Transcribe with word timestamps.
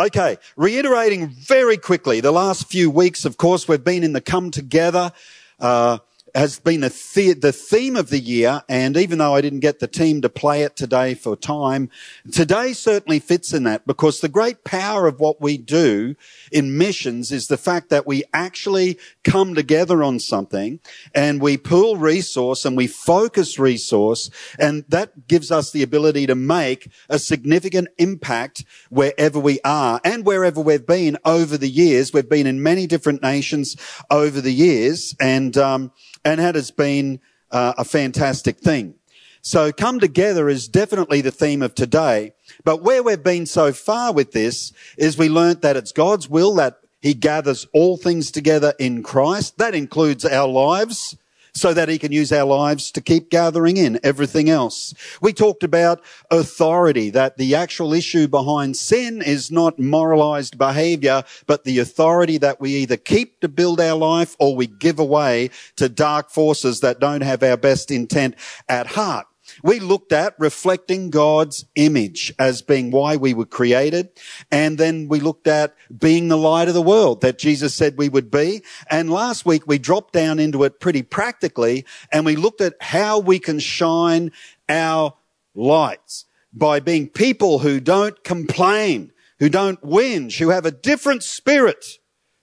Okay, 0.00 0.36
reiterating 0.56 1.28
very 1.28 1.76
quickly, 1.76 2.20
the 2.20 2.30
last 2.30 2.68
few 2.68 2.88
weeks, 2.88 3.24
of 3.24 3.36
course, 3.36 3.66
we've 3.66 3.82
been 3.82 4.04
in 4.04 4.12
the 4.12 4.20
come 4.20 4.52
together, 4.52 5.10
uh, 5.58 5.98
has 6.34 6.58
been 6.58 6.80
the, 6.80 7.12
the, 7.14 7.32
the 7.34 7.52
theme 7.52 7.96
of 7.96 8.10
the 8.10 8.18
year. 8.18 8.62
And 8.68 8.96
even 8.96 9.18
though 9.18 9.34
I 9.34 9.40
didn't 9.40 9.60
get 9.60 9.78
the 9.78 9.86
team 9.86 10.20
to 10.22 10.28
play 10.28 10.62
it 10.62 10.76
today 10.76 11.14
for 11.14 11.36
time, 11.36 11.90
today 12.30 12.72
certainly 12.72 13.18
fits 13.18 13.52
in 13.52 13.64
that 13.64 13.86
because 13.86 14.20
the 14.20 14.28
great 14.28 14.64
power 14.64 15.06
of 15.06 15.20
what 15.20 15.40
we 15.40 15.58
do 15.58 16.14
in 16.52 16.78
missions 16.78 17.32
is 17.32 17.46
the 17.46 17.56
fact 17.56 17.90
that 17.90 18.06
we 18.06 18.24
actually 18.32 18.98
come 19.24 19.54
together 19.54 20.02
on 20.02 20.18
something 20.18 20.80
and 21.14 21.40
we 21.40 21.56
pool 21.56 21.96
resource 21.96 22.64
and 22.64 22.76
we 22.76 22.86
focus 22.86 23.58
resource. 23.58 24.30
And 24.58 24.84
that 24.88 25.28
gives 25.28 25.50
us 25.50 25.70
the 25.70 25.82
ability 25.82 26.26
to 26.26 26.34
make 26.34 26.90
a 27.08 27.18
significant 27.18 27.88
impact 27.98 28.64
wherever 28.90 29.38
we 29.38 29.60
are 29.64 30.00
and 30.04 30.24
wherever 30.24 30.60
we've 30.60 30.86
been 30.86 31.18
over 31.24 31.56
the 31.56 31.68
years. 31.68 32.12
We've 32.12 32.28
been 32.28 32.46
in 32.46 32.62
many 32.62 32.86
different 32.86 33.22
nations 33.22 33.76
over 34.10 34.40
the 34.40 34.52
years 34.52 35.14
and, 35.20 35.56
um, 35.56 35.92
and 36.28 36.40
it 36.40 36.54
has 36.54 36.70
been 36.70 37.20
uh, 37.50 37.72
a 37.78 37.84
fantastic 37.84 38.58
thing. 38.58 38.94
So 39.40 39.72
come 39.72 39.98
together 39.98 40.48
is 40.48 40.68
definitely 40.68 41.22
the 41.22 41.30
theme 41.30 41.62
of 41.62 41.74
today. 41.74 42.32
But 42.64 42.82
where 42.82 43.02
we've 43.02 43.22
been 43.22 43.46
so 43.46 43.72
far 43.72 44.12
with 44.12 44.32
this 44.32 44.72
is 44.98 45.16
we 45.16 45.30
learnt 45.30 45.62
that 45.62 45.76
it's 45.76 45.92
God's 45.92 46.28
will 46.28 46.54
that 46.56 46.80
he 47.00 47.14
gathers 47.14 47.66
all 47.72 47.96
things 47.96 48.30
together 48.30 48.74
in 48.78 49.02
Christ. 49.02 49.56
That 49.56 49.74
includes 49.74 50.24
our 50.26 50.48
lives 50.48 51.16
so 51.58 51.74
that 51.74 51.88
he 51.88 51.98
can 51.98 52.12
use 52.12 52.32
our 52.32 52.44
lives 52.44 52.90
to 52.92 53.00
keep 53.00 53.30
gathering 53.30 53.76
in 53.76 53.98
everything 54.02 54.48
else. 54.48 54.94
We 55.20 55.32
talked 55.32 55.64
about 55.64 56.00
authority, 56.30 57.10
that 57.10 57.36
the 57.36 57.54
actual 57.54 57.92
issue 57.92 58.28
behind 58.28 58.76
sin 58.76 59.22
is 59.22 59.50
not 59.50 59.78
moralized 59.78 60.56
behavior, 60.56 61.24
but 61.46 61.64
the 61.64 61.78
authority 61.78 62.38
that 62.38 62.60
we 62.60 62.70
either 62.76 62.96
keep 62.96 63.40
to 63.40 63.48
build 63.48 63.80
our 63.80 63.96
life 63.96 64.36
or 64.38 64.54
we 64.54 64.66
give 64.66 64.98
away 64.98 65.50
to 65.76 65.88
dark 65.88 66.30
forces 66.30 66.80
that 66.80 67.00
don't 67.00 67.22
have 67.22 67.42
our 67.42 67.56
best 67.56 67.90
intent 67.90 68.34
at 68.68 68.86
heart. 68.86 69.26
We 69.62 69.80
looked 69.80 70.12
at 70.12 70.34
reflecting 70.38 71.10
God's 71.10 71.64
image 71.74 72.32
as 72.38 72.62
being 72.62 72.90
why 72.90 73.16
we 73.16 73.34
were 73.34 73.46
created. 73.46 74.10
And 74.50 74.78
then 74.78 75.08
we 75.08 75.20
looked 75.20 75.46
at 75.46 75.74
being 75.96 76.28
the 76.28 76.36
light 76.36 76.68
of 76.68 76.74
the 76.74 76.82
world 76.82 77.20
that 77.22 77.38
Jesus 77.38 77.74
said 77.74 77.98
we 77.98 78.08
would 78.08 78.30
be. 78.30 78.62
And 78.90 79.10
last 79.10 79.44
week 79.46 79.66
we 79.66 79.78
dropped 79.78 80.12
down 80.12 80.38
into 80.38 80.64
it 80.64 80.80
pretty 80.80 81.02
practically 81.02 81.84
and 82.12 82.24
we 82.24 82.36
looked 82.36 82.60
at 82.60 82.74
how 82.80 83.18
we 83.18 83.38
can 83.38 83.58
shine 83.58 84.32
our 84.68 85.14
lights 85.54 86.26
by 86.52 86.80
being 86.80 87.08
people 87.08 87.60
who 87.60 87.80
don't 87.80 88.22
complain, 88.24 89.12
who 89.38 89.48
don't 89.48 89.80
whinge, 89.82 90.38
who 90.38 90.50
have 90.50 90.66
a 90.66 90.70
different 90.70 91.22
spirit 91.22 91.98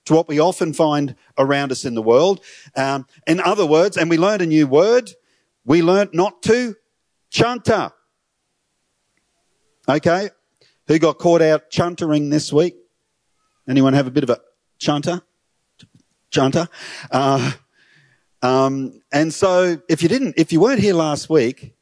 to 0.05 0.13
what 0.13 0.27
we 0.27 0.39
often 0.39 0.73
find 0.73 1.15
around 1.37 1.71
us 1.71 1.85
in 1.85 1.95
the 1.95 2.01
world. 2.01 2.41
Um, 2.75 3.07
in 3.25 3.39
other 3.39 3.65
words, 3.65 3.97
and 3.97 4.09
we 4.09 4.17
learned 4.17 4.41
a 4.41 4.45
new 4.45 4.67
word. 4.67 5.11
We 5.65 5.81
learned 5.81 6.11
not 6.13 6.43
to 6.43 6.75
Chunter. 7.35 7.91
Okay. 9.89 10.29
Who 10.87 10.99
got 10.99 11.17
caught 11.17 11.41
out 11.41 11.69
chuntering 11.69 12.31
this 12.31 12.53
week? 12.53 12.77
Anyone 13.67 13.91
have 13.91 14.07
a 14.07 14.11
bit 14.11 14.23
of 14.23 14.29
a 14.29 14.39
chunter? 14.79 15.21
Chunter. 16.31 16.69
Uh, 17.11 17.51
um, 18.41 19.01
and 19.11 19.33
so 19.33 19.81
if 19.89 20.01
you 20.01 20.07
didn't, 20.07 20.35
if 20.37 20.53
you 20.53 20.61
weren't 20.61 20.79
here 20.79 20.93
last 20.93 21.29
week, 21.29 21.75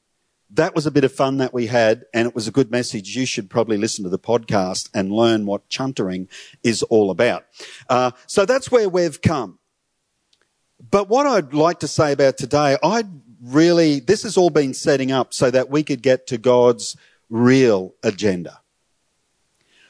that 0.49 0.73
was 0.73 0.87
a 0.87 0.91
bit 0.91 1.03
of 1.03 1.11
fun 1.11 1.37
that 1.37 1.53
we 1.53 1.67
had 1.67 2.05
and 2.15 2.27
it 2.27 2.33
was 2.33 2.47
a 2.47 2.51
good 2.51 2.71
message. 2.71 3.15
You 3.15 3.27
should 3.27 3.47
probably 3.47 3.77
listen 3.77 4.03
to 4.05 4.09
the 4.09 4.17
podcast 4.17 4.89
and 4.91 5.11
learn 5.11 5.45
what 5.45 5.69
chuntering 5.69 6.29
is 6.63 6.81
all 6.81 7.11
about. 7.11 7.45
Uh, 7.87 8.09
so 8.25 8.47
that's 8.47 8.71
where 8.71 8.89
we've 8.89 9.21
come. 9.21 9.59
But 10.89 11.09
what 11.09 11.27
I'd 11.27 11.53
like 11.53 11.79
to 11.81 11.87
say 11.87 12.11
about 12.11 12.37
today, 12.37 12.75
I'd 12.83 13.22
really, 13.43 13.99
this 13.99 14.23
has 14.23 14.37
all 14.37 14.49
been 14.49 14.73
setting 14.73 15.11
up 15.11 15.33
so 15.33 15.51
that 15.51 15.69
we 15.69 15.83
could 15.83 16.01
get 16.01 16.27
to 16.27 16.37
God's 16.37 16.95
real 17.29 17.93
agenda. 18.03 18.61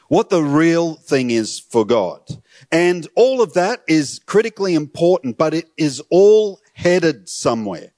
What 0.07 0.29
the 0.29 0.43
real 0.43 0.95
thing 0.95 1.31
is 1.31 1.59
for 1.59 1.85
God. 1.85 2.21
And 2.71 3.07
all 3.15 3.41
of 3.41 3.53
that 3.53 3.83
is 3.87 4.19
critically 4.25 4.75
important, 4.75 5.37
but 5.37 5.53
it 5.53 5.69
is 5.77 6.01
all 6.09 6.59
headed 6.73 7.29
somewhere. 7.29 7.93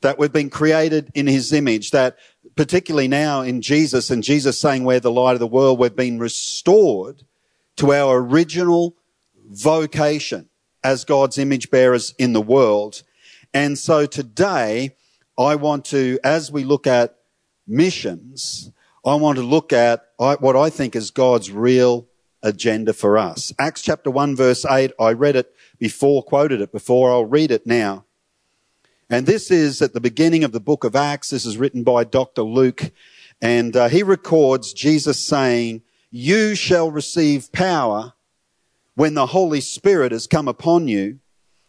That 0.00 0.18
we've 0.18 0.32
been 0.32 0.50
created 0.50 1.10
in 1.14 1.26
his 1.26 1.52
image, 1.52 1.90
that 1.92 2.18
particularly 2.56 3.08
now 3.08 3.40
in 3.40 3.62
Jesus 3.62 4.10
and 4.10 4.22
Jesus 4.22 4.60
saying 4.60 4.84
we're 4.84 5.00
the 5.00 5.10
light 5.10 5.32
of 5.32 5.40
the 5.40 5.46
world, 5.46 5.78
we've 5.78 5.96
been 5.96 6.18
restored 6.18 7.22
to 7.76 7.92
our 7.92 8.18
original 8.18 8.94
vocation 9.48 10.48
as 10.82 11.04
God's 11.04 11.38
image 11.38 11.70
bearers 11.70 12.14
in 12.18 12.34
the 12.34 12.42
world 12.42 13.02
and 13.54 13.78
so 13.78 14.04
today, 14.04 14.96
I 15.38 15.54
want 15.54 15.84
to, 15.86 16.18
as 16.24 16.50
we 16.50 16.64
look 16.64 16.86
at 16.86 17.16
missions, 17.66 18.72
I 19.06 19.14
want 19.14 19.38
to 19.38 19.44
look 19.44 19.72
at 19.72 20.08
what 20.18 20.56
I 20.56 20.70
think 20.70 20.96
is 20.96 21.10
God's 21.10 21.50
real 21.50 22.06
agenda 22.42 22.92
for 22.92 23.16
us. 23.16 23.52
Acts 23.58 23.82
chapter 23.82 24.10
1 24.10 24.36
verse 24.36 24.66
8, 24.66 24.92
I 24.98 25.12
read 25.12 25.36
it 25.36 25.54
before, 25.78 26.22
quoted 26.22 26.60
it 26.60 26.72
before, 26.72 27.10
I'll 27.10 27.24
read 27.24 27.50
it 27.50 27.66
now. 27.66 28.04
And 29.08 29.26
this 29.26 29.50
is 29.50 29.80
at 29.80 29.92
the 29.92 30.00
beginning 30.00 30.42
of 30.42 30.52
the 30.52 30.60
book 30.60 30.82
of 30.82 30.96
Acts. 30.96 31.30
This 31.30 31.46
is 31.46 31.56
written 31.56 31.84
by 31.84 32.04
Dr. 32.04 32.42
Luke. 32.42 32.90
And 33.40 33.76
uh, 33.76 33.88
he 33.88 34.02
records 34.02 34.72
Jesus 34.72 35.24
saying, 35.24 35.82
You 36.10 36.54
shall 36.54 36.90
receive 36.90 37.52
power 37.52 38.14
when 38.94 39.14
the 39.14 39.26
Holy 39.26 39.60
Spirit 39.60 40.10
has 40.10 40.26
come 40.26 40.48
upon 40.48 40.88
you 40.88 41.20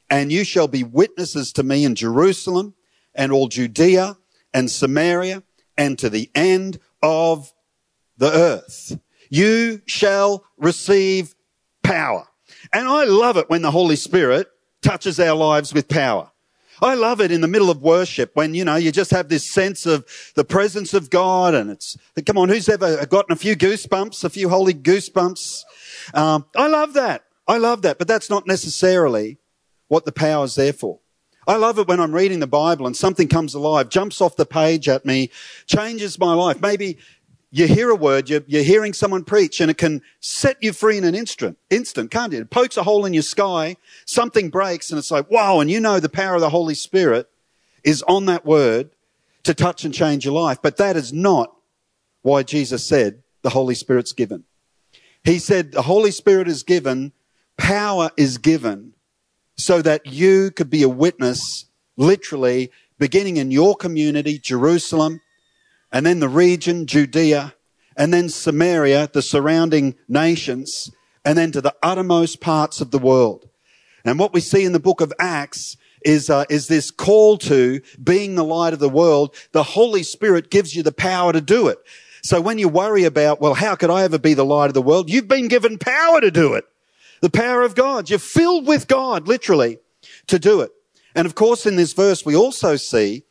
and 0.09 0.31
you 0.31 0.43
shall 0.43 0.67
be 0.67 0.83
witnesses 0.83 1.51
to 1.53 1.63
me 1.63 1.83
in 1.83 1.95
Jerusalem 1.95 2.75
and 3.13 3.31
all 3.31 3.47
Judea 3.47 4.17
and 4.53 4.69
Samaria 4.69 5.43
and 5.77 5.97
to 5.99 6.09
the 6.09 6.29
end 6.35 6.79
of 7.01 7.51
the 8.17 8.31
earth. 8.31 8.99
You 9.29 9.81
shall 9.85 10.45
receive 10.57 11.35
power. 11.83 12.27
And 12.71 12.87
I 12.87 13.03
love 13.03 13.37
it 13.37 13.49
when 13.49 13.61
the 13.61 13.71
Holy 13.71 13.95
Spirit 13.95 14.47
touches 14.81 15.19
our 15.19 15.35
lives 15.35 15.73
with 15.73 15.87
power. 15.87 16.31
I 16.81 16.95
love 16.95 17.21
it 17.21 17.31
in 17.31 17.41
the 17.41 17.47
middle 17.47 17.69
of 17.69 17.81
worship 17.81 18.31
when, 18.33 18.53
you 18.53 18.65
know, 18.65 18.75
you 18.75 18.91
just 18.91 19.11
have 19.11 19.29
this 19.29 19.49
sense 19.49 19.85
of 19.85 20.05
the 20.35 20.43
presence 20.43 20.93
of 20.93 21.09
God 21.09 21.55
and 21.55 21.71
it's, 21.71 21.97
come 22.25 22.37
on, 22.37 22.49
who's 22.49 22.67
ever 22.67 23.05
gotten 23.05 23.31
a 23.31 23.37
few 23.37 23.55
goosebumps, 23.55 24.23
a 24.23 24.29
few 24.29 24.49
holy 24.49 24.73
goosebumps? 24.73 25.63
Um, 26.13 26.45
I 26.55 26.67
love 26.67 26.93
that. 26.93 27.23
I 27.47 27.57
love 27.57 27.83
that, 27.83 27.97
but 27.97 28.07
that's 28.07 28.29
not 28.29 28.45
necessarily 28.45 29.37
what 29.87 30.05
the 30.05 30.11
power 30.11 30.45
is 30.45 30.55
there 30.55 30.73
for. 30.73 30.99
I 31.47 31.57
love 31.57 31.77
it 31.77 31.87
when 31.87 31.99
I'm 31.99 32.13
reading 32.13 32.39
the 32.39 32.47
Bible 32.47 32.87
and 32.87 32.97
something 32.97 33.27
comes 33.27 33.53
alive, 33.53 33.89
jumps 33.89 34.19
off 34.19 34.35
the 34.35 34.45
page 34.45 34.89
at 34.89 35.05
me, 35.05 35.29
changes 35.67 36.17
my 36.17 36.33
life. 36.33 36.59
Maybe 36.59 36.97
you 37.51 37.67
hear 37.67 37.91
a 37.91 37.95
word, 37.95 38.29
you're, 38.29 38.41
you're, 38.47 38.63
hearing 38.63 38.93
someone 38.93 39.23
preach 39.23 39.61
and 39.61 39.69
it 39.69 39.77
can 39.77 40.01
set 40.19 40.57
you 40.61 40.73
free 40.73 40.97
in 40.97 41.03
an 41.03 41.13
instant, 41.13 41.57
instant, 41.69 42.09
can't 42.09 42.33
it? 42.33 42.39
It 42.39 42.49
pokes 42.49 42.77
a 42.77 42.83
hole 42.83 43.05
in 43.05 43.13
your 43.13 43.23
sky, 43.23 43.77
something 44.05 44.49
breaks 44.49 44.89
and 44.89 44.97
it's 44.97 45.11
like, 45.11 45.29
wow, 45.29 45.59
and 45.59 45.69
you 45.69 45.79
know 45.79 45.99
the 45.99 46.09
power 46.09 46.35
of 46.35 46.41
the 46.41 46.49
Holy 46.49 46.73
Spirit 46.73 47.29
is 47.83 48.01
on 48.07 48.25
that 48.25 48.45
word 48.45 48.89
to 49.43 49.53
touch 49.53 49.85
and 49.85 49.93
change 49.93 50.25
your 50.25 50.33
life. 50.33 50.57
But 50.63 50.77
that 50.77 50.97
is 50.97 51.13
not 51.13 51.55
why 52.23 52.41
Jesus 52.41 52.83
said 52.83 53.21
the 53.43 53.51
Holy 53.51 53.75
Spirit's 53.75 54.13
given. 54.13 54.45
He 55.23 55.37
said 55.37 55.71
the 55.71 55.83
Holy 55.83 56.11
Spirit 56.11 56.47
is 56.47 56.63
given, 56.63 57.13
power 57.55 58.09
is 58.17 58.39
given 58.39 58.94
so 59.57 59.81
that 59.81 60.05
you 60.05 60.51
could 60.51 60.69
be 60.69 60.83
a 60.83 60.89
witness, 60.89 61.65
literally, 61.97 62.71
beginning 62.97 63.37
in 63.37 63.51
your 63.51 63.75
community, 63.75 64.37
Jerusalem, 64.37 65.21
and 65.91 66.05
then 66.05 66.19
the 66.19 66.29
region, 66.29 66.87
Judea, 66.87 67.53
and 67.97 68.13
then 68.13 68.29
Samaria, 68.29 69.09
the 69.13 69.21
surrounding 69.21 69.95
nations, 70.07 70.91
and 71.23 71.37
then 71.37 71.51
to 71.51 71.61
the 71.61 71.73
uttermost 71.81 72.41
parts 72.41 72.81
of 72.81 72.91
the 72.91 72.99
world. 72.99 73.49
And 74.03 74.19
what 74.19 74.33
we 74.33 74.41
see 74.41 74.65
in 74.65 74.73
the 74.73 74.79
book 74.79 75.01
of 75.01 75.13
Acts 75.19 75.77
is, 76.03 76.29
uh, 76.29 76.45
is 76.49 76.67
this 76.67 76.91
call 76.91 77.37
to 77.39 77.81
being 78.03 78.35
the 78.35 78.43
light 78.43 78.73
of 78.73 78.79
the 78.79 78.89
world. 78.89 79.33
The 79.53 79.63
Holy 79.63 80.03
Spirit 80.03 80.51
gives 80.51 80.75
you 80.75 80.83
the 80.83 80.91
power 80.91 81.33
to 81.33 81.41
do 81.41 81.67
it. 81.67 81.79
So 82.21 82.41
when 82.41 82.59
you 82.59 82.69
worry 82.69 83.05
about, 83.05 83.39
well, 83.39 83.53
how 83.53 83.75
could 83.75 83.89
I 83.89 84.03
ever 84.03 84.19
be 84.19 84.33
the 84.33 84.45
light 84.45 84.67
of 84.67 84.73
the 84.73 84.81
world? 84.81 85.09
You've 85.09 85.27
been 85.27 85.47
given 85.47 85.77
power 85.77 86.21
to 86.21 86.29
do 86.29 86.53
it 86.53 86.65
the 87.21 87.29
power 87.29 87.63
of 87.63 87.75
God. 87.75 88.09
You're 88.09 88.19
filled 88.19 88.67
with 88.67 88.87
God, 88.87 89.27
literally, 89.27 89.79
to 90.27 90.39
do 90.39 90.61
it. 90.61 90.71
And 91.15 91.25
of 91.25 91.35
course, 91.35 91.65
in 91.65 91.75
this 91.75 91.93
verse, 91.93 92.25
we 92.25 92.35
also 92.35 92.75
see 92.75 93.23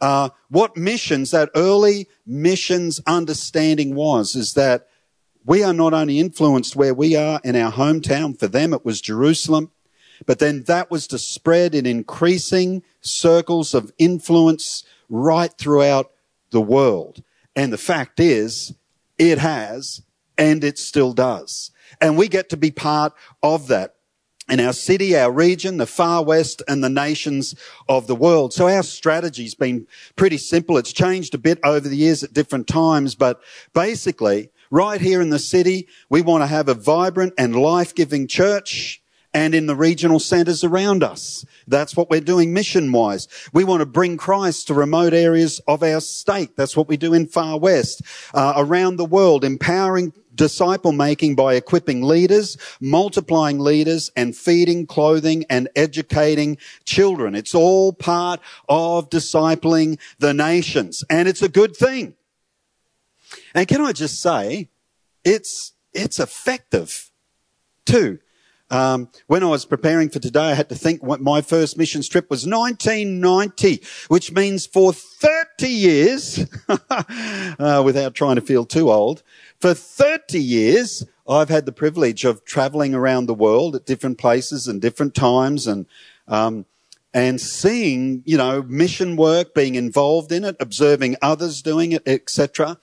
uh, 0.00 0.30
what 0.48 0.76
missions, 0.76 1.30
that 1.30 1.50
early 1.54 2.08
missions 2.26 3.00
understanding 3.06 3.94
was, 3.94 4.34
is 4.34 4.54
that 4.54 4.88
we 5.44 5.62
are 5.62 5.72
not 5.72 5.94
only 5.94 6.18
influenced 6.18 6.76
where 6.76 6.94
we 6.94 7.16
are 7.16 7.40
in 7.42 7.56
our 7.56 7.72
hometown, 7.72 8.38
for 8.38 8.48
them 8.48 8.72
it 8.74 8.84
was 8.84 9.00
Jerusalem, 9.00 9.70
but 10.26 10.40
then 10.40 10.64
that 10.64 10.90
was 10.90 11.06
to 11.08 11.18
spread 11.18 11.74
in 11.74 11.86
increasing 11.86 12.82
circles 13.00 13.72
of 13.72 13.92
influence 13.98 14.84
right 15.08 15.52
throughout 15.56 16.10
the 16.50 16.60
world. 16.60 17.22
And 17.54 17.72
the 17.72 17.78
fact 17.78 18.20
is, 18.20 18.74
it 19.16 19.38
has 19.38 20.02
and 20.36 20.62
it 20.62 20.78
still 20.78 21.12
does. 21.12 21.70
And 22.00 22.16
we 22.16 22.28
get 22.28 22.48
to 22.50 22.56
be 22.56 22.70
part 22.70 23.12
of 23.42 23.68
that 23.68 23.94
in 24.48 24.60
our 24.60 24.72
city, 24.72 25.16
our 25.16 25.30
region, 25.30 25.76
the 25.76 25.86
far 25.86 26.24
west 26.24 26.62
and 26.66 26.82
the 26.82 26.88
nations 26.88 27.54
of 27.88 28.06
the 28.06 28.14
world. 28.14 28.54
So 28.54 28.68
our 28.68 28.82
strategy's 28.82 29.54
been 29.54 29.86
pretty 30.16 30.38
simple. 30.38 30.78
It's 30.78 30.92
changed 30.92 31.34
a 31.34 31.38
bit 31.38 31.58
over 31.64 31.86
the 31.86 31.96
years 31.96 32.24
at 32.24 32.32
different 32.32 32.66
times, 32.66 33.14
but 33.14 33.42
basically 33.74 34.50
right 34.70 35.00
here 35.00 35.20
in 35.20 35.30
the 35.30 35.38
city, 35.38 35.88
we 36.08 36.22
want 36.22 36.42
to 36.42 36.46
have 36.46 36.68
a 36.68 36.74
vibrant 36.74 37.34
and 37.36 37.56
life-giving 37.56 38.26
church 38.28 39.02
and 39.38 39.54
in 39.54 39.66
the 39.66 39.76
regional 39.76 40.18
centres 40.18 40.64
around 40.64 41.04
us. 41.04 41.46
That's 41.68 41.96
what 41.96 42.10
we're 42.10 42.20
doing 42.20 42.52
mission 42.52 42.90
wise. 42.90 43.28
We 43.52 43.62
want 43.62 43.82
to 43.82 43.86
bring 43.86 44.16
Christ 44.16 44.66
to 44.66 44.74
remote 44.74 45.14
areas 45.14 45.60
of 45.68 45.84
our 45.84 46.00
state. 46.00 46.56
That's 46.56 46.76
what 46.76 46.88
we 46.88 46.96
do 46.96 47.14
in 47.14 47.28
Far 47.28 47.56
West, 47.56 48.02
uh, 48.34 48.54
around 48.56 48.96
the 48.96 49.04
world, 49.04 49.44
empowering 49.44 50.12
disciple 50.34 50.90
making 50.90 51.36
by 51.36 51.54
equipping 51.54 52.02
leaders, 52.02 52.56
multiplying 52.80 53.60
leaders, 53.60 54.10
and 54.16 54.36
feeding, 54.36 54.86
clothing, 54.86 55.44
and 55.48 55.68
educating 55.76 56.58
children. 56.84 57.36
It's 57.36 57.54
all 57.54 57.92
part 57.92 58.40
of 58.68 59.08
discipling 59.08 60.00
the 60.18 60.34
nations, 60.34 61.04
and 61.08 61.28
it's 61.28 61.42
a 61.42 61.48
good 61.48 61.76
thing. 61.76 62.14
And 63.54 63.68
can 63.68 63.82
I 63.82 63.92
just 63.92 64.20
say, 64.20 64.68
it's, 65.22 65.74
it's 65.92 66.18
effective 66.18 67.12
too. 67.84 68.18
Um, 68.70 69.08
when 69.26 69.42
I 69.42 69.46
was 69.46 69.64
preparing 69.64 70.10
for 70.10 70.18
today, 70.18 70.50
I 70.50 70.54
had 70.54 70.68
to 70.68 70.74
think 70.74 71.02
what 71.02 71.20
my 71.20 71.40
first 71.40 71.78
mission 71.78 72.02
trip 72.02 72.28
was 72.28 72.46
1990, 72.46 73.82
which 74.08 74.32
means 74.32 74.66
for 74.66 74.92
30 74.92 75.68
years, 75.68 76.46
uh, 76.68 77.82
without 77.84 78.14
trying 78.14 78.36
to 78.36 78.42
feel 78.42 78.66
too 78.66 78.90
old, 78.90 79.22
for 79.58 79.72
30 79.72 80.38
years, 80.40 81.06
I've 81.28 81.48
had 81.48 81.66
the 81.66 81.72
privilege 81.72 82.24
of 82.24 82.44
traveling 82.44 82.94
around 82.94 83.26
the 83.26 83.34
world 83.34 83.74
at 83.74 83.86
different 83.86 84.18
places 84.18 84.66
and 84.66 84.80
different 84.80 85.14
times 85.14 85.66
and, 85.66 85.86
um, 86.26 86.66
and 87.14 87.40
seeing, 87.40 88.22
you 88.26 88.36
know, 88.36 88.62
mission 88.62 89.16
work, 89.16 89.54
being 89.54 89.76
involved 89.76 90.30
in 90.30 90.44
it, 90.44 90.56
observing 90.60 91.16
others 91.22 91.62
doing 91.62 91.92
it, 91.92 92.02
etc. 92.06 92.78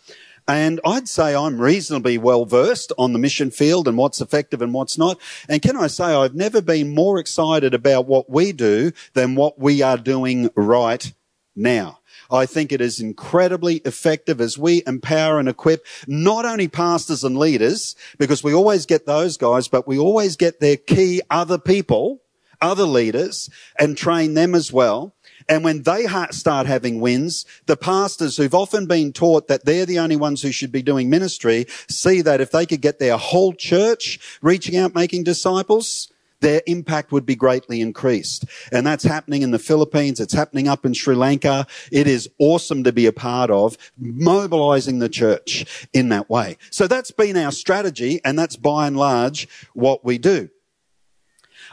And 0.48 0.80
I'd 0.86 1.08
say 1.08 1.36
I'm 1.36 1.60
reasonably 1.60 2.18
well 2.18 2.46
versed 2.46 2.94
on 2.98 3.14
the 3.14 3.20
mission 3.20 3.50
field 3.50 3.88
and 3.88 3.98
what's 3.98 4.22
effective 4.22 4.62
and 4.62 4.74
what's 4.74 4.98
not. 4.98 5.20
And 5.50 5.62
can 5.62 5.76
I 5.76 5.88
say 5.88 6.06
I've 6.06 6.36
never 6.36 6.62
been 6.62 6.94
more 6.94 7.20
excited 7.20 7.74
about 7.74 8.06
what 8.06 8.30
we 8.30 8.52
do 8.52 8.92
than 9.14 9.36
what 9.36 9.58
we 9.60 9.82
are 9.82 9.98
doing 9.98 10.52
right 10.56 11.12
now. 11.56 12.00
I 12.30 12.46
think 12.46 12.72
it 12.72 12.82
is 12.82 13.00
incredibly 13.00 13.78
effective 13.78 14.42
as 14.42 14.58
we 14.58 14.84
empower 14.86 15.40
and 15.40 15.48
equip 15.48 15.86
not 16.08 16.46
only 16.46 16.68
pastors 16.68 17.24
and 17.24 17.38
leaders, 17.38 17.96
because 18.18 18.44
we 18.44 18.54
always 18.54 18.86
get 18.86 19.06
those 19.06 19.38
guys, 19.38 19.68
but 19.68 19.88
we 19.88 19.98
always 19.98 20.36
get 20.36 20.60
their 20.60 20.78
key 20.78 21.22
other 21.30 21.58
people, 21.58 22.22
other 22.62 22.86
leaders, 22.86 23.50
and 23.80 23.98
train 23.98 24.34
them 24.34 24.56
as 24.56 24.72
well. 24.72 25.15
And 25.48 25.64
when 25.64 25.84
they 25.84 26.08
start 26.32 26.68
having 26.68 27.00
wins, 27.00 27.46
the 27.66 27.78
pastors 27.78 28.38
who've 28.38 28.56
often 28.56 28.86
been 28.88 29.14
taught 29.14 29.48
that 29.48 29.66
they're 29.66 29.86
the 29.86 30.00
only 30.00 30.16
ones 30.16 30.42
who 30.42 30.52
should 30.52 30.72
be 30.72 30.82
doing 30.82 31.10
ministry 31.10 31.66
see 31.88 32.22
that 32.22 32.42
if 32.42 32.52
they 32.52 32.66
could 32.66 32.82
get 32.82 33.00
their 33.00 33.18
whole 33.18 33.54
church 33.54 34.20
reaching 34.42 34.78
out, 34.78 34.96
making 34.96 35.24
disciples, 35.24 36.12
their 36.42 36.62
impact 36.68 37.12
would 37.12 37.26
be 37.26 37.36
greatly 37.36 37.82
increased. 37.82 38.46
And 38.72 38.86
that's 38.86 39.04
happening 39.04 39.42
in 39.42 39.52
the 39.52 39.60
Philippines. 39.60 40.20
It's 40.20 40.34
happening 40.34 40.68
up 40.68 40.86
in 40.86 40.94
Sri 40.94 41.16
Lanka. 41.16 41.66
It 41.92 42.08
is 42.08 42.30
awesome 42.40 42.84
to 42.84 42.92
be 42.92 43.06
a 43.06 43.14
part 43.14 43.50
of 43.50 43.78
mobilizing 43.98 45.00
the 45.00 45.10
church 45.10 45.88
in 45.94 46.10
that 46.10 46.30
way. 46.30 46.58
So 46.72 46.88
that's 46.88 47.12
been 47.12 47.38
our 47.38 47.52
strategy 47.52 48.20
and 48.24 48.38
that's 48.38 48.58
by 48.58 48.88
and 48.88 48.98
large 48.98 49.48
what 49.74 50.04
we 50.04 50.18
do. 50.18 50.50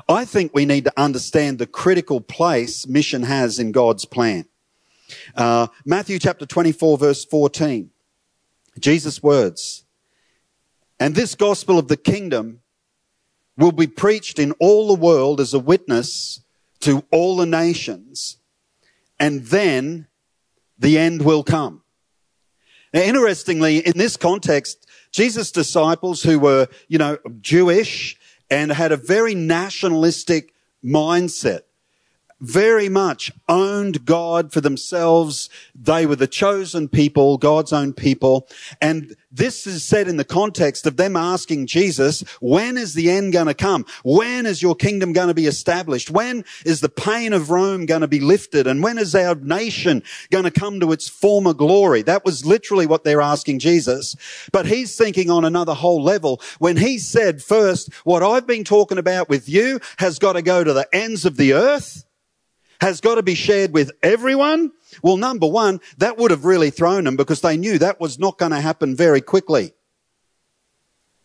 I 0.08 0.24
think 0.24 0.52
we 0.54 0.64
need 0.64 0.84
to 0.84 0.92
understand 1.00 1.58
the 1.58 1.66
critical 1.66 2.20
place 2.20 2.86
mission 2.86 3.22
has 3.22 3.58
in 3.58 3.72
God's 3.72 4.04
plan. 4.04 4.46
Uh, 5.34 5.68
Matthew 5.84 6.18
chapter 6.18 6.46
24 6.46 6.98
verse 6.98 7.24
14. 7.24 7.90
Jesus' 8.78 9.22
words. 9.22 9.84
And 10.98 11.14
this 11.14 11.34
gospel 11.34 11.78
of 11.78 11.88
the 11.88 11.96
kingdom 11.96 12.60
will 13.56 13.72
be 13.72 13.86
preached 13.86 14.38
in 14.38 14.52
all 14.52 14.88
the 14.88 15.00
world 15.00 15.40
as 15.40 15.52
a 15.52 15.58
witness 15.58 16.40
to 16.80 17.04
all 17.10 17.36
the 17.36 17.46
nations. 17.46 18.38
And 19.18 19.42
then 19.46 20.06
the 20.78 20.98
end 20.98 21.22
will 21.22 21.42
come. 21.42 21.82
Now, 22.92 23.00
interestingly, 23.00 23.78
in 23.78 23.96
this 23.96 24.16
context, 24.16 24.86
Jesus' 25.12 25.50
disciples 25.50 26.22
who 26.22 26.38
were, 26.38 26.68
you 26.88 26.98
know, 26.98 27.18
Jewish 27.40 28.18
and 28.50 28.72
had 28.72 28.92
a 28.92 28.96
very 28.96 29.34
nationalistic 29.34 30.52
mindset 30.84 31.60
very 32.42 32.88
much 32.88 33.30
owned 33.48 34.04
God 34.04 34.52
for 34.52 34.60
themselves. 34.60 35.48
They 35.74 36.06
were 36.06 36.16
the 36.16 36.26
chosen 36.26 36.88
people, 36.88 37.38
God's 37.38 37.72
own 37.72 37.92
people. 37.92 38.48
And 38.80 39.16
this 39.30 39.64
is 39.66 39.84
said 39.84 40.08
in 40.08 40.16
the 40.16 40.24
context 40.24 40.84
of 40.84 40.96
them 40.96 41.16
asking 41.16 41.68
Jesus, 41.68 42.22
when 42.40 42.76
is 42.76 42.94
the 42.94 43.10
end 43.10 43.32
going 43.32 43.46
to 43.46 43.54
come? 43.54 43.86
When 44.02 44.44
is 44.44 44.60
your 44.60 44.74
kingdom 44.74 45.12
going 45.12 45.28
to 45.28 45.34
be 45.34 45.46
established? 45.46 46.10
When 46.10 46.44
is 46.66 46.80
the 46.80 46.88
pain 46.88 47.32
of 47.32 47.50
Rome 47.50 47.86
going 47.86 48.00
to 48.00 48.08
be 48.08 48.20
lifted? 48.20 48.66
And 48.66 48.82
when 48.82 48.98
is 48.98 49.14
our 49.14 49.36
nation 49.36 50.02
going 50.30 50.44
to 50.44 50.50
come 50.50 50.80
to 50.80 50.90
its 50.90 51.08
former 51.08 51.54
glory? 51.54 52.02
That 52.02 52.24
was 52.24 52.44
literally 52.44 52.86
what 52.86 53.04
they're 53.04 53.22
asking 53.22 53.60
Jesus. 53.60 54.16
But 54.50 54.66
he's 54.66 54.96
thinking 54.96 55.30
on 55.30 55.44
another 55.44 55.74
whole 55.74 56.02
level 56.02 56.40
when 56.58 56.76
he 56.76 56.98
said 56.98 57.40
first, 57.40 57.92
what 58.04 58.24
I've 58.24 58.48
been 58.48 58.64
talking 58.64 58.98
about 58.98 59.28
with 59.28 59.48
you 59.48 59.80
has 59.98 60.18
got 60.18 60.32
to 60.32 60.42
go 60.42 60.64
to 60.64 60.72
the 60.72 60.88
ends 60.92 61.24
of 61.24 61.36
the 61.36 61.52
earth 61.52 62.04
has 62.82 63.00
got 63.00 63.14
to 63.14 63.22
be 63.22 63.36
shared 63.36 63.72
with 63.72 63.92
everyone? 64.02 64.72
Well, 65.04 65.16
number 65.16 65.46
one, 65.46 65.80
that 65.98 66.18
would 66.18 66.32
have 66.32 66.44
really 66.44 66.70
thrown 66.70 67.04
them 67.04 67.16
because 67.16 67.40
they 67.40 67.56
knew 67.56 67.78
that 67.78 68.00
was 68.00 68.18
not 68.18 68.38
going 68.38 68.50
to 68.50 68.60
happen 68.60 68.96
very 68.96 69.20
quickly. 69.20 69.72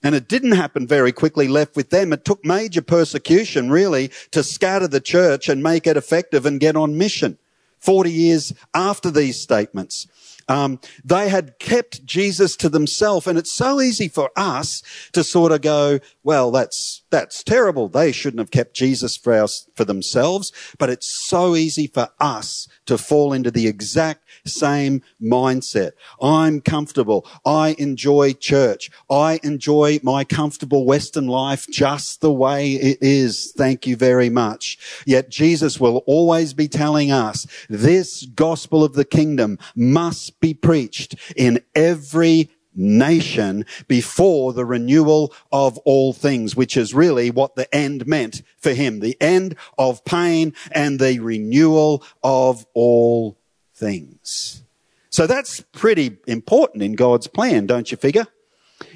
And 0.04 0.14
it 0.14 0.28
didn't 0.28 0.52
happen 0.52 0.86
very 0.86 1.12
quickly 1.12 1.48
left 1.48 1.76
with 1.76 1.90
them. 1.90 2.14
It 2.14 2.26
took 2.26 2.46
major 2.46 2.84
persecution 2.84 3.72
really 3.72 4.12
to 4.30 4.44
scatter 4.44 4.88
the 4.88 5.02
church 5.02 5.50
and 5.50 5.64
make 5.64 5.88
it 5.88 5.98
effective 5.98 6.46
and 6.46 6.60
get 6.60 6.76
on 6.76 6.96
mission. 6.96 7.40
40 7.80 8.12
years 8.12 8.54
after 8.76 9.10
these 9.10 9.42
statements. 9.42 10.06
Um, 10.50 10.80
they 11.04 11.30
had 11.30 11.60
kept 11.60 12.06
Jesus 12.06 12.56
to 12.58 12.70
themselves, 12.70 13.28
and 13.28 13.38
it's 13.38 13.52
so 13.52 13.82
easy 13.82 14.08
for 14.08 14.32
us 14.36 14.82
to 15.14 15.24
sort 15.24 15.52
of 15.52 15.62
go, 15.62 16.00
"Well, 16.24 16.52
that's 16.52 17.04
that's 17.10 17.44
terrible. 17.44 17.90
They 17.90 18.12
shouldn't 18.12 18.40
have 18.40 18.52
kept 18.52 18.74
Jesus 18.74 19.18
for 19.18 19.34
us 19.34 19.68
for 19.76 19.86
themselves." 19.86 20.52
But 20.78 20.90
it's 20.90 21.08
so 21.08 21.56
easy 21.56 21.88
for 21.88 22.10
us 22.20 22.68
to 22.86 22.98
fall 22.98 23.34
into 23.34 23.52
the 23.52 23.68
exact 23.68 24.24
same 24.46 25.02
mindset. 25.22 25.92
I'm 26.22 26.62
comfortable. 26.62 27.26
I 27.46 27.76
enjoy 27.78 28.34
church. 28.34 28.90
I 29.10 29.40
enjoy 29.44 30.00
my 30.04 30.24
comfortable 30.24 30.86
Western 30.86 31.28
life 31.28 31.68
just 31.70 32.22
the 32.22 32.32
way 32.32 32.74
it 32.74 33.00
is. 33.02 33.52
Thank 33.58 33.86
you 33.86 33.96
very 33.96 34.30
much. 34.30 34.78
Yet 35.06 35.30
Jesus 35.30 35.80
will 35.80 36.04
always 36.06 36.54
be 36.54 36.68
telling 36.68 37.12
us 37.12 37.46
this 37.70 38.26
gospel 38.26 38.84
of 38.84 38.94
the 38.94 39.06
kingdom 39.06 39.58
must 39.76 40.37
be 40.40 40.54
preached 40.54 41.16
in 41.36 41.60
every 41.76 42.50
nation 42.78 43.66
before 43.88 44.54
the 44.54 44.66
renewal 44.66 45.34
of 45.52 45.78
all 45.80 46.14
things, 46.14 46.56
which 46.56 46.78
is 46.78 46.94
really 46.94 47.32
what 47.32 47.56
the 47.56 47.74
end 47.76 48.06
meant 48.08 48.44
for 48.60 48.74
him. 48.74 49.00
The 49.00 49.18
end 49.20 49.56
of 49.78 50.06
pain 50.06 50.54
and 50.72 51.00
the 51.00 51.20
renewal 51.20 52.04
of 52.24 52.66
all 52.74 53.38
things. 53.74 54.64
So 55.10 55.26
that's 55.26 55.62
pretty 55.62 56.18
important 56.28 56.84
in 56.84 56.94
God's 56.94 57.28
plan, 57.28 57.66
don't 57.66 57.90
you 57.90 57.98
figure? 57.98 58.28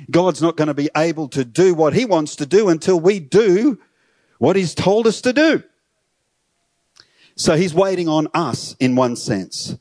God's 0.09 0.41
not 0.41 0.57
going 0.57 0.67
to 0.67 0.73
be 0.75 0.89
able 0.95 1.27
to 1.29 1.43
do 1.43 1.73
what 1.73 1.93
he 1.93 2.05
wants 2.05 2.35
to 2.37 2.45
do 2.45 2.69
until 2.69 2.99
we 2.99 3.19
do 3.19 3.79
what 4.37 4.55
he's 4.55 4.75
told 4.75 5.07
us 5.07 5.21
to 5.21 5.33
do. 5.33 5.63
So 7.35 7.55
he's 7.55 7.73
waiting 7.73 8.07
on 8.07 8.27
us 8.33 8.75
in 8.79 8.95
one 8.95 9.15
sense. 9.15 9.77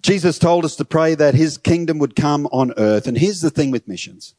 Jesus 0.00 0.38
told 0.38 0.64
us 0.64 0.76
to 0.76 0.84
pray 0.84 1.14
that 1.14 1.34
his 1.34 1.58
kingdom 1.58 1.98
would 1.98 2.16
come 2.16 2.46
on 2.46 2.72
earth. 2.76 3.06
And 3.06 3.18
here's 3.18 3.40
the 3.40 3.50
thing 3.50 3.70
with 3.70 3.88
missions. 3.88 4.34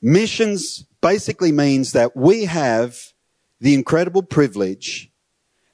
Missions 0.00 0.84
basically 1.00 1.52
means 1.52 1.92
that 1.92 2.16
we 2.16 2.44
have 2.44 2.98
the 3.60 3.74
incredible 3.74 4.22
privilege, 4.22 5.10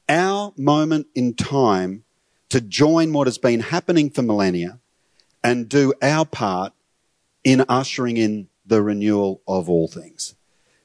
our 0.08 0.52
moment 0.56 1.06
in 1.14 1.34
time 1.34 2.04
to 2.48 2.60
join 2.60 3.12
what 3.12 3.26
has 3.26 3.38
been 3.38 3.60
happening 3.60 4.10
for 4.10 4.22
millennia 4.22 4.78
and 5.42 5.68
do 5.68 5.92
our 6.02 6.24
part 6.24 6.72
in 7.44 7.64
ushering 7.68 8.16
in 8.16 8.48
the 8.64 8.82
renewal 8.82 9.42
of 9.48 9.68
all 9.68 9.88
things. 9.88 10.34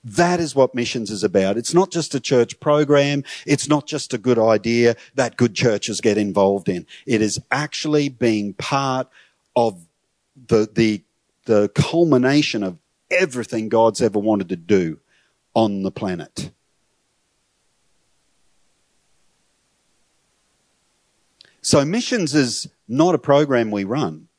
That 0.04 0.40
is 0.40 0.56
what 0.56 0.76
missions 0.76 1.12
is 1.12 1.24
about. 1.24 1.58
It's 1.58 1.74
not 1.74 1.92
just 1.92 2.16
a 2.16 2.20
church 2.20 2.60
program. 2.60 3.24
It's 3.46 3.68
not 3.68 3.88
just 3.88 4.14
a 4.14 4.18
good 4.18 4.40
idea 4.40 4.96
that 5.16 5.38
good 5.38 5.54
churches 5.54 6.02
get 6.02 6.18
involved 6.18 6.70
in. 6.70 6.86
It 7.06 7.22
is 7.22 7.40
actually 7.52 8.10
being 8.10 8.54
part 8.54 9.10
of 9.56 9.86
the, 10.48 10.70
the, 10.74 11.04
the 11.46 11.70
culmination 11.70 12.64
of 12.64 12.78
everything 13.10 13.70
God's 13.70 14.02
ever 14.02 14.20
wanted 14.20 14.50
to 14.50 14.56
do 14.56 15.00
on 15.54 15.84
the 15.84 15.92
planet. 15.92 16.52
So 21.62 21.84
missions 21.84 22.34
is 22.34 22.70
not 22.88 23.14
a 23.14 23.18
program 23.18 23.72
we 23.72 23.84
run. 23.84 24.30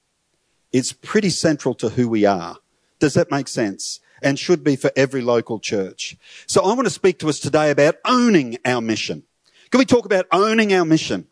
It's 0.72 0.92
pretty 0.92 1.30
central 1.30 1.74
to 1.74 1.90
who 1.90 2.08
we 2.08 2.24
are. 2.24 2.56
Does 3.00 3.14
that 3.14 3.30
make 3.30 3.48
sense? 3.48 4.00
And 4.22 4.38
should 4.38 4.64
be 4.64 4.76
for 4.76 4.90
every 4.96 5.20
local 5.20 5.60
church. 5.60 6.16
So 6.46 6.62
I 6.62 6.74
want 6.74 6.84
to 6.84 6.90
speak 6.90 7.18
to 7.20 7.28
us 7.28 7.38
today 7.38 7.70
about 7.70 7.96
owning 8.04 8.58
our 8.64 8.80
mission. 8.80 9.24
Can 9.70 9.78
we 9.78 9.84
talk 9.84 10.04
about 10.04 10.26
owning 10.32 10.72
our 10.72 10.84
mission? 10.84 11.26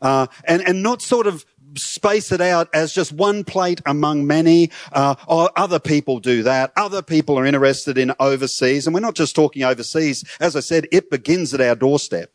Uh, 0.00 0.26
and, 0.44 0.62
and 0.62 0.82
not 0.82 1.02
sort 1.02 1.26
of 1.26 1.44
space 1.76 2.32
it 2.32 2.40
out 2.40 2.68
as 2.74 2.92
just 2.92 3.12
one 3.12 3.44
plate 3.44 3.80
among 3.86 4.26
many. 4.26 4.70
Uh, 4.92 5.14
or 5.26 5.50
other 5.56 5.78
people 5.78 6.18
do 6.18 6.42
that. 6.42 6.72
Other 6.76 7.02
people 7.02 7.38
are 7.38 7.46
interested 7.46 7.98
in 7.98 8.12
overseas. 8.18 8.86
And 8.86 8.94
we're 8.94 9.00
not 9.00 9.14
just 9.14 9.36
talking 9.36 9.62
overseas. 9.62 10.24
As 10.40 10.56
I 10.56 10.60
said, 10.60 10.86
it 10.90 11.10
begins 11.10 11.54
at 11.54 11.60
our 11.60 11.74
doorstep. 11.74 12.32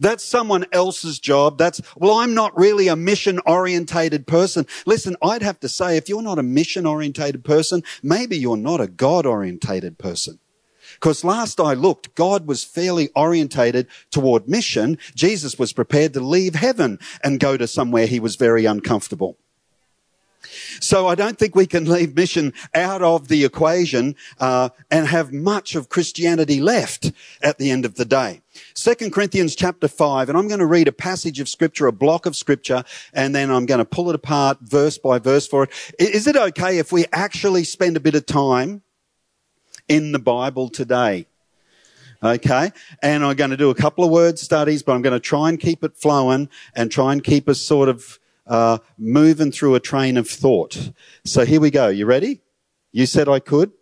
That's 0.00 0.24
someone 0.24 0.64
else's 0.72 1.18
job. 1.18 1.58
That's, 1.58 1.80
well, 1.94 2.18
I'm 2.18 2.34
not 2.34 2.58
really 2.58 2.88
a 2.88 2.96
mission 2.96 3.38
orientated 3.46 4.26
person. 4.26 4.66
Listen, 4.86 5.14
I'd 5.22 5.42
have 5.42 5.60
to 5.60 5.68
say, 5.68 5.96
if 5.96 6.08
you're 6.08 6.22
not 6.22 6.38
a 6.38 6.42
mission 6.42 6.86
orientated 6.86 7.44
person, 7.44 7.82
maybe 8.02 8.36
you're 8.36 8.56
not 8.56 8.80
a 8.80 8.88
God 8.88 9.26
orientated 9.26 9.98
person. 9.98 10.38
Because 10.94 11.22
last 11.22 11.60
I 11.60 11.74
looked, 11.74 12.14
God 12.14 12.46
was 12.46 12.64
fairly 12.64 13.10
orientated 13.14 13.86
toward 14.10 14.48
mission. 14.48 14.98
Jesus 15.14 15.58
was 15.58 15.72
prepared 15.72 16.14
to 16.14 16.20
leave 16.20 16.54
heaven 16.54 16.98
and 17.22 17.38
go 17.38 17.56
to 17.56 17.66
somewhere 17.66 18.06
he 18.06 18.20
was 18.20 18.36
very 18.36 18.64
uncomfortable. 18.64 19.38
So 20.80 21.06
I 21.06 21.14
don't 21.14 21.38
think 21.38 21.54
we 21.54 21.66
can 21.66 21.84
leave 21.84 22.16
mission 22.16 22.52
out 22.74 23.02
of 23.02 23.28
the 23.28 23.44
equation 23.44 24.16
uh, 24.38 24.70
and 24.90 25.06
have 25.06 25.32
much 25.32 25.74
of 25.74 25.88
Christianity 25.88 26.60
left 26.60 27.12
at 27.42 27.58
the 27.58 27.70
end 27.70 27.84
of 27.84 27.96
the 27.96 28.04
day. 28.04 28.40
Second 28.74 29.12
Corinthians 29.12 29.54
chapter 29.54 29.88
five, 29.88 30.28
and 30.28 30.38
I'm 30.38 30.48
going 30.48 30.60
to 30.60 30.66
read 30.66 30.88
a 30.88 30.92
passage 30.92 31.40
of 31.40 31.48
scripture, 31.48 31.86
a 31.86 31.92
block 31.92 32.26
of 32.26 32.36
scripture, 32.36 32.84
and 33.12 33.34
then 33.34 33.50
I'm 33.50 33.66
going 33.66 33.78
to 33.78 33.84
pull 33.84 34.08
it 34.08 34.14
apart 34.14 34.58
verse 34.60 34.98
by 34.98 35.18
verse 35.18 35.46
for 35.46 35.64
it. 35.64 35.70
Is 35.98 36.26
it 36.26 36.36
okay 36.36 36.78
if 36.78 36.92
we 36.92 37.04
actually 37.12 37.64
spend 37.64 37.96
a 37.96 38.00
bit 38.00 38.14
of 38.14 38.26
time 38.26 38.82
in 39.88 40.12
the 40.12 40.18
Bible 40.18 40.68
today? 40.68 41.26
Okay. 42.22 42.70
And 43.02 43.24
I'm 43.24 43.34
going 43.34 43.50
to 43.50 43.56
do 43.56 43.70
a 43.70 43.74
couple 43.74 44.04
of 44.04 44.10
word 44.10 44.38
studies, 44.38 44.82
but 44.82 44.92
I'm 44.92 45.02
going 45.02 45.14
to 45.14 45.20
try 45.20 45.48
and 45.48 45.58
keep 45.58 45.82
it 45.82 45.96
flowing 45.96 46.50
and 46.74 46.90
try 46.90 47.12
and 47.12 47.24
keep 47.24 47.48
us 47.48 47.60
sort 47.60 47.88
of 47.88 48.19
uh, 48.50 48.78
moving 48.98 49.52
through 49.52 49.76
a 49.76 49.80
train 49.80 50.18
of 50.18 50.28
thought. 50.28 50.90
So 51.24 51.46
here 51.46 51.60
we 51.60 51.70
go. 51.70 51.88
You 51.88 52.04
ready? 52.04 52.42
You 52.92 53.06
said 53.06 53.28
I 53.28 53.38
could. 53.38 53.72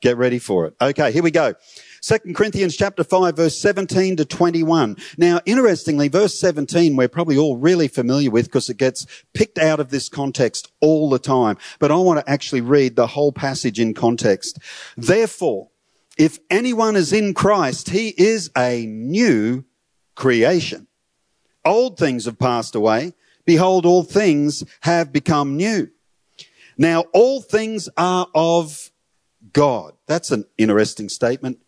Get 0.00 0.16
ready 0.16 0.38
for 0.38 0.66
it. 0.66 0.74
Okay, 0.80 1.10
here 1.10 1.24
we 1.24 1.32
go. 1.32 1.54
Second 2.00 2.36
Corinthians 2.36 2.76
chapter 2.76 3.02
5 3.02 3.34
verse 3.34 3.58
17 3.58 4.14
to 4.18 4.24
21. 4.24 4.96
Now, 5.16 5.40
interestingly, 5.44 6.06
verse 6.06 6.38
17 6.38 6.94
we're 6.94 7.08
probably 7.08 7.36
all 7.36 7.56
really 7.56 7.88
familiar 7.88 8.30
with 8.30 8.46
because 8.46 8.68
it 8.68 8.76
gets 8.76 9.06
picked 9.34 9.58
out 9.58 9.80
of 9.80 9.90
this 9.90 10.08
context 10.08 10.70
all 10.80 11.10
the 11.10 11.18
time. 11.18 11.58
But 11.80 11.90
I 11.90 11.96
want 11.96 12.24
to 12.24 12.30
actually 12.30 12.60
read 12.60 12.94
the 12.94 13.08
whole 13.08 13.32
passage 13.32 13.80
in 13.80 13.92
context. 13.92 14.60
Therefore, 14.96 15.70
if 16.16 16.38
anyone 16.48 16.94
is 16.94 17.12
in 17.12 17.34
Christ, 17.34 17.90
he 17.90 18.14
is 18.16 18.52
a 18.56 18.86
new 18.86 19.64
creation. 20.14 20.86
Old 21.64 21.98
things 21.98 22.26
have 22.26 22.38
passed 22.38 22.76
away. 22.76 23.14
Behold, 23.48 23.86
all 23.86 24.02
things 24.02 24.62
have 24.82 25.10
become 25.10 25.56
new. 25.56 25.88
Now, 26.76 27.06
all 27.14 27.40
things 27.40 27.88
are 27.96 28.26
of 28.34 28.90
God. 29.54 29.94
That's 30.06 30.30
an 30.30 30.44
interesting 30.58 31.08
statement 31.08 31.58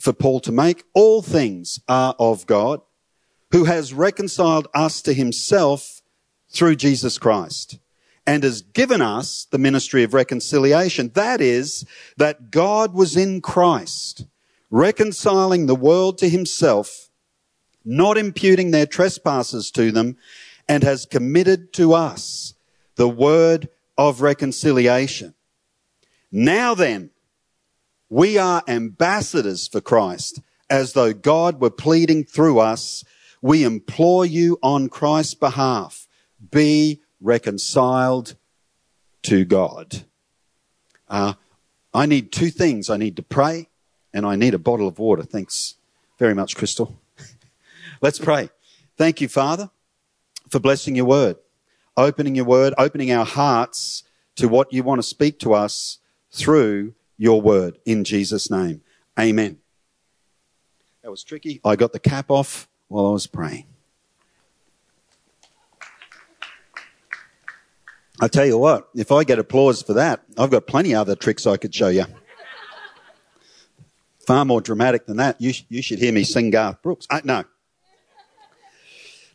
for 0.00 0.12
Paul 0.12 0.40
to 0.40 0.50
make. 0.50 0.82
All 0.92 1.22
things 1.22 1.78
are 1.88 2.16
of 2.18 2.48
God, 2.48 2.80
who 3.52 3.62
has 3.62 3.94
reconciled 3.94 4.66
us 4.74 5.00
to 5.02 5.12
himself 5.12 6.02
through 6.48 6.74
Jesus 6.74 7.16
Christ 7.16 7.78
and 8.26 8.42
has 8.42 8.62
given 8.62 9.00
us 9.00 9.46
the 9.52 9.58
ministry 9.58 10.02
of 10.02 10.14
reconciliation. 10.14 11.12
That 11.14 11.40
is, 11.40 11.86
that 12.16 12.50
God 12.50 12.92
was 12.92 13.16
in 13.16 13.40
Christ, 13.40 14.26
reconciling 14.68 15.66
the 15.66 15.76
world 15.76 16.18
to 16.18 16.28
himself, 16.28 17.08
not 17.84 18.18
imputing 18.18 18.72
their 18.72 18.86
trespasses 18.86 19.70
to 19.70 19.92
them, 19.92 20.16
and 20.68 20.82
has 20.82 21.06
committed 21.06 21.72
to 21.74 21.92
us 21.92 22.54
the 22.96 23.08
word 23.08 23.68
of 23.96 24.20
reconciliation. 24.20 25.34
Now 26.30 26.74
then, 26.74 27.10
we 28.08 28.38
are 28.38 28.62
ambassadors 28.68 29.68
for 29.68 29.80
Christ, 29.80 30.40
as 30.70 30.92
though 30.92 31.12
God 31.12 31.60
were 31.60 31.70
pleading 31.70 32.24
through 32.24 32.58
us. 32.58 33.04
We 33.42 33.64
implore 33.64 34.24
you 34.24 34.58
on 34.62 34.88
Christ's 34.88 35.34
behalf, 35.34 36.06
be 36.50 37.00
reconciled 37.20 38.36
to 39.22 39.44
God. 39.44 40.04
Uh, 41.08 41.34
I 41.92 42.06
need 42.06 42.32
two 42.32 42.50
things. 42.50 42.90
I 42.90 42.96
need 42.96 43.16
to 43.16 43.22
pray 43.22 43.68
and 44.12 44.26
I 44.26 44.36
need 44.36 44.54
a 44.54 44.58
bottle 44.58 44.88
of 44.88 44.98
water. 44.98 45.22
Thanks 45.22 45.74
very 46.18 46.34
much, 46.34 46.56
Crystal. 46.56 46.98
Let's 48.00 48.18
pray. 48.18 48.50
Thank 48.96 49.20
you, 49.20 49.28
Father 49.28 49.70
for 50.48 50.60
blessing 50.60 50.94
your 50.96 51.04
word, 51.06 51.36
opening 51.96 52.34
your 52.34 52.44
word, 52.44 52.74
opening 52.78 53.12
our 53.12 53.24
hearts 53.24 54.02
to 54.36 54.48
what 54.48 54.72
you 54.72 54.82
want 54.82 54.98
to 54.98 55.02
speak 55.02 55.38
to 55.40 55.54
us 55.54 55.98
through 56.32 56.94
your 57.16 57.40
word 57.40 57.78
in 57.84 58.04
Jesus' 58.04 58.50
name. 58.50 58.82
Amen. 59.18 59.58
That 61.02 61.10
was 61.10 61.22
tricky. 61.22 61.60
I 61.64 61.76
got 61.76 61.92
the 61.92 61.98
cap 62.00 62.30
off 62.30 62.68
while 62.88 63.06
I 63.06 63.10
was 63.10 63.26
praying. 63.26 63.66
I 68.20 68.28
tell 68.28 68.46
you 68.46 68.58
what, 68.58 68.88
if 68.94 69.10
I 69.10 69.24
get 69.24 69.38
applause 69.38 69.82
for 69.82 69.94
that, 69.94 70.22
I've 70.38 70.50
got 70.50 70.66
plenty 70.66 70.94
other 70.94 71.16
tricks 71.16 71.46
I 71.46 71.56
could 71.56 71.74
show 71.74 71.88
you. 71.88 72.04
Far 74.26 74.44
more 74.44 74.60
dramatic 74.60 75.06
than 75.06 75.18
that. 75.18 75.40
You, 75.40 75.52
you 75.68 75.82
should 75.82 75.98
hear 75.98 76.12
me 76.12 76.24
sing 76.24 76.50
Garth 76.50 76.80
Brooks. 76.80 77.06
Uh, 77.10 77.20
no. 77.24 77.44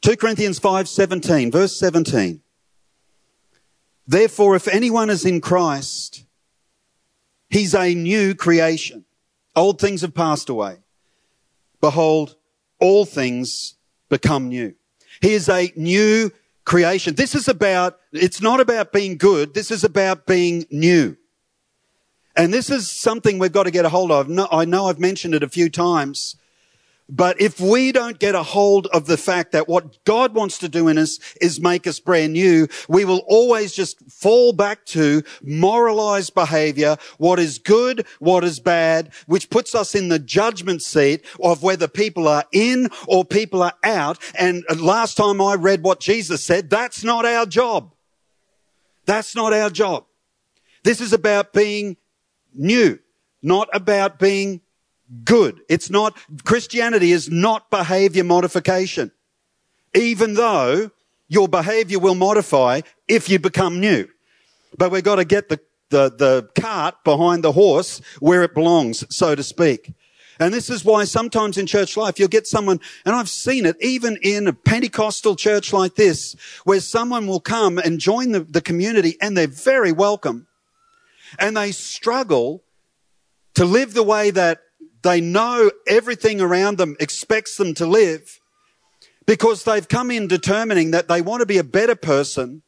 2 0.01 0.15
Corinthians 0.17 0.59
5:17, 0.59 1.51
verse 1.51 1.77
17. 1.77 2.41
Therefore, 4.07 4.55
if 4.55 4.67
anyone 4.67 5.09
is 5.09 5.25
in 5.25 5.41
Christ, 5.41 6.23
he's 7.49 7.75
a 7.75 7.93
new 7.93 8.33
creation. 8.33 9.05
Old 9.55 9.79
things 9.79 10.01
have 10.01 10.13
passed 10.13 10.49
away. 10.49 10.77
Behold, 11.81 12.35
all 12.79 13.05
things 13.05 13.75
become 14.09 14.47
new. 14.47 14.73
He 15.21 15.33
is 15.33 15.49
a 15.49 15.71
new 15.75 16.31
creation. 16.65 17.15
This 17.15 17.35
is 17.35 17.47
about, 17.47 17.99
it's 18.13 18.41
not 18.41 18.59
about 18.59 18.93
being 18.93 19.17
good. 19.17 19.53
This 19.53 19.69
is 19.69 19.83
about 19.83 20.25
being 20.25 20.65
new. 20.71 21.17
And 22.35 22.53
this 22.53 22.69
is 22.69 22.89
something 22.89 23.37
we've 23.37 23.51
got 23.51 23.63
to 23.63 23.71
get 23.71 23.85
a 23.85 23.89
hold 23.89 24.11
of. 24.11 24.29
I 24.51 24.65
know 24.65 24.85
I've 24.85 24.99
mentioned 24.99 25.35
it 25.35 25.43
a 25.43 25.49
few 25.49 25.69
times. 25.69 26.35
But 27.09 27.41
if 27.41 27.59
we 27.59 27.91
don't 27.91 28.19
get 28.19 28.35
a 28.35 28.43
hold 28.43 28.85
of 28.87 29.07
the 29.07 29.17
fact 29.17 29.51
that 29.53 29.67
what 29.67 30.03
God 30.05 30.35
wants 30.35 30.59
to 30.59 30.69
do 30.69 30.87
in 30.87 30.99
us 30.99 31.19
is 31.41 31.59
make 31.59 31.87
us 31.87 31.99
brand 31.99 32.33
new, 32.33 32.67
we 32.87 33.03
will 33.03 33.23
always 33.27 33.73
just 33.73 33.99
fall 34.11 34.53
back 34.53 34.85
to 34.87 35.23
moralized 35.41 36.35
behavior, 36.35 36.97
what 37.17 37.39
is 37.39 37.57
good, 37.57 38.05
what 38.19 38.43
is 38.43 38.59
bad, 38.59 39.11
which 39.25 39.49
puts 39.49 39.73
us 39.73 39.95
in 39.95 40.09
the 40.09 40.19
judgment 40.19 40.83
seat 40.83 41.25
of 41.41 41.63
whether 41.63 41.87
people 41.87 42.27
are 42.27 42.45
in 42.51 42.89
or 43.07 43.25
people 43.25 43.63
are 43.63 43.73
out. 43.83 44.19
And 44.37 44.63
last 44.79 45.15
time 45.15 45.41
I 45.41 45.55
read 45.55 45.81
what 45.81 45.99
Jesus 45.99 46.43
said, 46.43 46.69
that's 46.69 47.03
not 47.03 47.25
our 47.25 47.47
job. 47.47 47.91
That's 49.05 49.35
not 49.35 49.51
our 49.51 49.71
job. 49.71 50.05
This 50.83 51.01
is 51.01 51.11
about 51.11 51.53
being 51.53 51.97
new, 52.53 52.99
not 53.41 53.67
about 53.73 54.19
being 54.19 54.61
good. 55.23 55.61
It's 55.69 55.89
not, 55.89 56.17
Christianity 56.43 57.11
is 57.11 57.29
not 57.29 57.69
behavior 57.69 58.23
modification. 58.23 59.11
Even 59.95 60.35
though 60.35 60.91
your 61.27 61.47
behavior 61.47 61.99
will 61.99 62.15
modify 62.15 62.81
if 63.07 63.29
you 63.29 63.39
become 63.39 63.79
new. 63.79 64.07
But 64.77 64.91
we've 64.91 65.03
got 65.03 65.15
to 65.15 65.25
get 65.25 65.49
the, 65.49 65.59
the, 65.89 66.09
the 66.09 66.49
cart 66.59 67.03
behind 67.03 67.43
the 67.43 67.51
horse 67.51 68.01
where 68.19 68.43
it 68.43 68.53
belongs, 68.53 69.03
so 69.15 69.35
to 69.35 69.43
speak. 69.43 69.93
And 70.39 70.53
this 70.53 70.69
is 70.69 70.85
why 70.85 71.03
sometimes 71.03 71.57
in 71.57 71.65
church 71.65 71.97
life 71.97 72.17
you'll 72.17 72.29
get 72.29 72.47
someone, 72.47 72.79
and 73.05 73.13
I've 73.13 73.29
seen 73.29 73.65
it 73.65 73.75
even 73.81 74.17
in 74.21 74.47
a 74.47 74.53
Pentecostal 74.53 75.35
church 75.35 75.73
like 75.73 75.95
this, 75.95 76.35
where 76.63 76.79
someone 76.79 77.27
will 77.27 77.41
come 77.41 77.77
and 77.77 77.99
join 77.99 78.31
the, 78.31 78.39
the 78.39 78.61
community 78.61 79.17
and 79.21 79.35
they're 79.35 79.47
very 79.47 79.91
welcome. 79.91 80.47
And 81.37 81.57
they 81.57 81.71
struggle 81.71 82.63
to 83.55 83.65
live 83.65 83.93
the 83.93 84.03
way 84.03 84.31
that 84.31 84.61
they 85.01 85.21
know 85.21 85.71
everything 85.87 86.41
around 86.41 86.77
them 86.77 86.95
expects 86.99 87.57
them 87.57 87.73
to 87.75 87.85
live 87.85 88.39
because 89.25 89.63
they've 89.63 89.87
come 89.87 90.11
in 90.11 90.27
determining 90.27 90.91
that 90.91 91.07
they 91.07 91.21
want 91.21 91.41
to 91.41 91.45
be 91.45 91.57
a 91.57 91.63
better 91.63 91.95
person, 91.95 92.63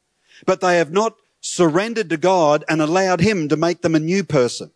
but 0.46 0.62
they 0.62 0.78
have 0.78 0.92
not 0.92 1.16
surrendered 1.42 2.10
to 2.10 2.18
God 2.18 2.64
and 2.70 2.82
allowed 2.82 3.20
Him 3.20 3.50
to 3.50 3.58
make 3.58 3.82
them 3.82 3.96
a 3.96 4.00
new 4.00 4.24
person. 4.24 4.72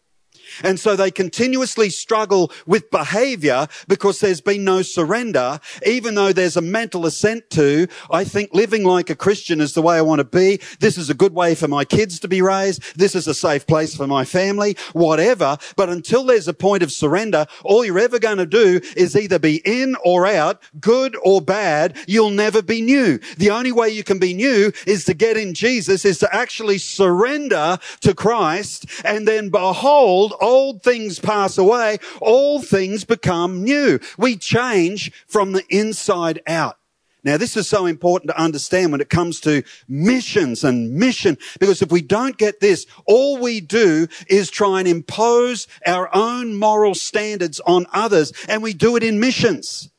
And 0.63 0.79
so 0.79 0.95
they 0.95 1.11
continuously 1.11 1.89
struggle 1.89 2.51
with 2.65 2.91
behavior 2.91 3.67
because 3.87 4.19
there's 4.19 4.41
been 4.41 4.63
no 4.63 4.81
surrender, 4.81 5.59
even 5.85 6.15
though 6.15 6.33
there's 6.33 6.57
a 6.57 6.61
mental 6.61 7.05
assent 7.05 7.49
to, 7.51 7.87
I 8.11 8.23
think 8.23 8.53
living 8.53 8.83
like 8.83 9.09
a 9.09 9.15
Christian 9.15 9.61
is 9.61 9.73
the 9.73 9.81
way 9.81 9.97
I 9.97 10.01
want 10.01 10.19
to 10.19 10.25
be. 10.25 10.59
This 10.79 10.97
is 10.97 11.09
a 11.09 11.13
good 11.13 11.33
way 11.33 11.55
for 11.55 11.67
my 11.67 11.85
kids 11.85 12.19
to 12.19 12.27
be 12.27 12.41
raised. 12.41 12.97
This 12.97 13.15
is 13.15 13.27
a 13.27 13.33
safe 13.33 13.67
place 13.67 13.95
for 13.95 14.07
my 14.07 14.25
family, 14.25 14.77
whatever. 14.93 15.57
But 15.75 15.89
until 15.89 16.23
there's 16.23 16.47
a 16.47 16.53
point 16.53 16.83
of 16.83 16.91
surrender, 16.91 17.45
all 17.63 17.85
you're 17.85 17.99
ever 17.99 18.19
going 18.19 18.37
to 18.37 18.45
do 18.45 18.79
is 18.95 19.15
either 19.15 19.39
be 19.39 19.61
in 19.65 19.95
or 20.03 20.25
out, 20.25 20.61
good 20.79 21.15
or 21.23 21.41
bad. 21.41 21.97
You'll 22.07 22.29
never 22.29 22.61
be 22.61 22.81
new. 22.81 23.19
The 23.37 23.49
only 23.49 23.71
way 23.71 23.89
you 23.89 24.03
can 24.03 24.19
be 24.19 24.33
new 24.33 24.71
is 24.85 25.05
to 25.05 25.13
get 25.13 25.37
in 25.37 25.53
Jesus, 25.53 26.05
is 26.05 26.19
to 26.19 26.35
actually 26.35 26.77
surrender 26.77 27.77
to 28.01 28.13
Christ 28.13 28.85
and 29.03 29.27
then 29.27 29.49
behold, 29.49 30.33
old 30.45 30.83
things 30.83 31.19
pass 31.19 31.57
away, 31.57 31.97
all 32.21 32.61
things 32.61 33.03
become 33.03 33.63
new. 33.63 33.99
We 34.17 34.37
change 34.37 35.11
from 35.27 35.51
the 35.51 35.63
inside 35.69 36.41
out. 36.47 36.77
Now, 37.23 37.37
this 37.37 37.57
is 37.57 37.67
so 37.67 37.87
important 37.87 38.29
to 38.29 38.39
understand 38.39 38.91
when 38.91 39.01
it 39.01 39.09
comes 39.09 39.39
to 39.41 39.63
missions 39.87 40.63
and 40.63 40.93
mission, 40.93 41.39
because 41.59 41.81
if 41.81 41.91
we 41.91 42.01
don't 42.01 42.37
get 42.37 42.59
this, 42.59 42.85
all 43.07 43.39
we 43.39 43.61
do 43.61 44.07
is 44.27 44.51
try 44.51 44.77
and 44.77 44.87
impose 44.87 45.67
our 45.87 46.07
own 46.15 46.55
moral 46.55 46.93
standards 46.93 47.59
on 47.61 47.87
others, 47.91 48.31
and 48.47 48.61
we 48.61 48.73
do 48.73 48.95
it 48.95 49.01
in 49.01 49.19
missions. 49.19 49.89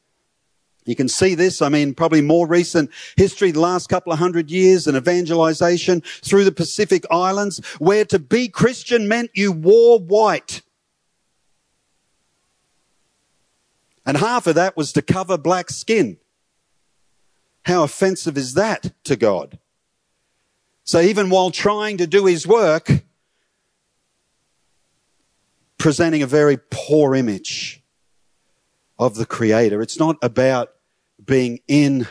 You 0.86 0.94
can 0.94 1.08
see 1.08 1.34
this, 1.34 1.60
I 1.60 1.68
mean, 1.68 1.94
probably 1.94 2.22
more 2.22 2.46
recent 2.46 2.90
history, 3.16 3.50
the 3.50 3.60
last 3.60 3.88
couple 3.88 4.12
of 4.12 4.20
hundred 4.20 4.50
years 4.50 4.86
and 4.86 4.96
evangelization 4.96 6.00
through 6.22 6.44
the 6.44 6.52
Pacific 6.52 7.04
Islands, 7.10 7.58
where 7.78 8.04
to 8.06 8.18
be 8.20 8.48
Christian 8.48 9.08
meant 9.08 9.30
you 9.34 9.50
wore 9.50 9.98
white. 9.98 10.62
And 14.06 14.16
half 14.16 14.46
of 14.46 14.54
that 14.54 14.76
was 14.76 14.92
to 14.92 15.02
cover 15.02 15.36
black 15.36 15.70
skin. 15.70 16.18
How 17.64 17.82
offensive 17.82 18.38
is 18.38 18.54
that 18.54 18.92
to 19.04 19.16
God? 19.16 19.58
So 20.84 21.00
even 21.00 21.30
while 21.30 21.50
trying 21.50 21.96
to 21.96 22.06
do 22.06 22.26
his 22.26 22.46
work, 22.46 23.02
presenting 25.78 26.22
a 26.22 26.26
very 26.28 26.58
poor 26.70 27.16
image 27.16 27.82
of 28.98 29.16
the 29.16 29.26
creator. 29.26 29.82
It's 29.82 29.98
not 29.98 30.16
about 30.22 30.75
being 31.24 31.60
in 31.68 32.06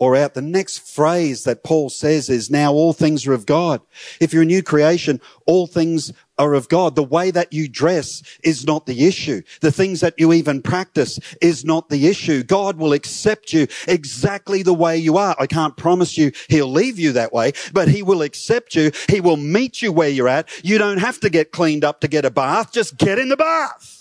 or 0.00 0.16
out. 0.16 0.34
The 0.34 0.42
next 0.42 0.78
phrase 0.78 1.44
that 1.44 1.62
Paul 1.62 1.90
says 1.90 2.28
is 2.28 2.50
now 2.50 2.72
all 2.72 2.92
things 2.92 3.26
are 3.26 3.34
of 3.34 3.46
God. 3.46 3.82
If 4.18 4.32
you're 4.32 4.42
a 4.42 4.46
new 4.46 4.62
creation, 4.62 5.20
all 5.46 5.66
things 5.66 6.12
are 6.38 6.54
of 6.54 6.70
God. 6.70 6.96
The 6.96 7.04
way 7.04 7.30
that 7.30 7.52
you 7.52 7.68
dress 7.68 8.22
is 8.42 8.66
not 8.66 8.86
the 8.86 9.06
issue. 9.06 9.42
The 9.60 9.70
things 9.70 10.00
that 10.00 10.14
you 10.16 10.32
even 10.32 10.62
practice 10.62 11.20
is 11.42 11.66
not 11.66 11.90
the 11.90 12.06
issue. 12.08 12.42
God 12.42 12.78
will 12.78 12.94
accept 12.94 13.52
you 13.52 13.66
exactly 13.86 14.62
the 14.62 14.74
way 14.74 14.96
you 14.96 15.18
are. 15.18 15.36
I 15.38 15.46
can't 15.46 15.76
promise 15.76 16.16
you 16.16 16.32
he'll 16.48 16.72
leave 16.72 16.98
you 16.98 17.12
that 17.12 17.34
way, 17.34 17.52
but 17.74 17.88
he 17.88 18.02
will 18.02 18.22
accept 18.22 18.74
you. 18.74 18.92
He 19.08 19.20
will 19.20 19.36
meet 19.36 19.82
you 19.82 19.92
where 19.92 20.08
you're 20.08 20.28
at. 20.28 20.48
You 20.64 20.78
don't 20.78 20.98
have 20.98 21.20
to 21.20 21.28
get 21.28 21.52
cleaned 21.52 21.84
up 21.84 22.00
to 22.00 22.08
get 22.08 22.24
a 22.24 22.30
bath. 22.30 22.72
Just 22.72 22.96
get 22.96 23.18
in 23.18 23.28
the 23.28 23.36
bath. 23.36 23.99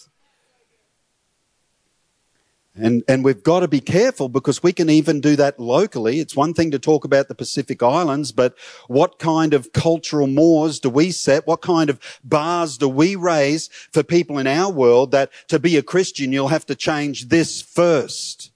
And, 2.82 3.04
and 3.10 3.26
we've 3.26 3.44
got 3.44 3.60
to 3.60 3.68
be 3.68 3.82
careful 3.82 4.30
because 4.30 4.64
we 4.64 4.72
can 4.72 4.90
even 4.90 5.20
do 5.20 5.36
that 5.36 5.60
locally. 5.60 6.20
It's 6.20 6.36
one 6.36 6.54
thing 6.54 6.72
to 6.72 6.80
talk 6.80 7.04
about 7.04 7.28
the 7.28 7.36
Pacific 7.36 7.84
Islands, 7.84 8.32
but 8.32 8.56
what 8.88 9.20
kind 9.20 9.54
of 9.54 9.74
cultural 9.74 10.28
mores 10.28 10.80
do 10.80 10.90
we 10.90 11.12
set? 11.12 11.46
What 11.46 11.62
kind 11.62 11.90
of 11.90 12.00
bars 12.24 12.78
do 12.78 12.88
we 12.88 13.18
raise 13.18 13.68
for 13.92 14.02
people 14.02 14.38
in 14.38 14.48
our 14.48 14.72
world 14.72 15.12
that 15.12 15.30
to 15.50 15.60
be 15.60 15.76
a 15.76 15.84
Christian, 15.84 16.32
you'll 16.32 16.48
have 16.48 16.66
to 16.68 16.76
change 16.76 17.28
this 17.28 17.62
first? 17.62 18.52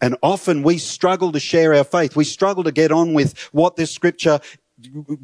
And 0.00 0.16
often 0.22 0.62
we 0.62 0.78
struggle 0.78 1.32
to 1.32 1.40
share 1.40 1.74
our 1.74 1.84
faith. 1.84 2.16
We 2.16 2.24
struggle 2.24 2.64
to 2.64 2.72
get 2.72 2.92
on 2.92 3.12
with 3.12 3.38
what 3.52 3.76
this 3.76 3.90
scripture 3.90 4.40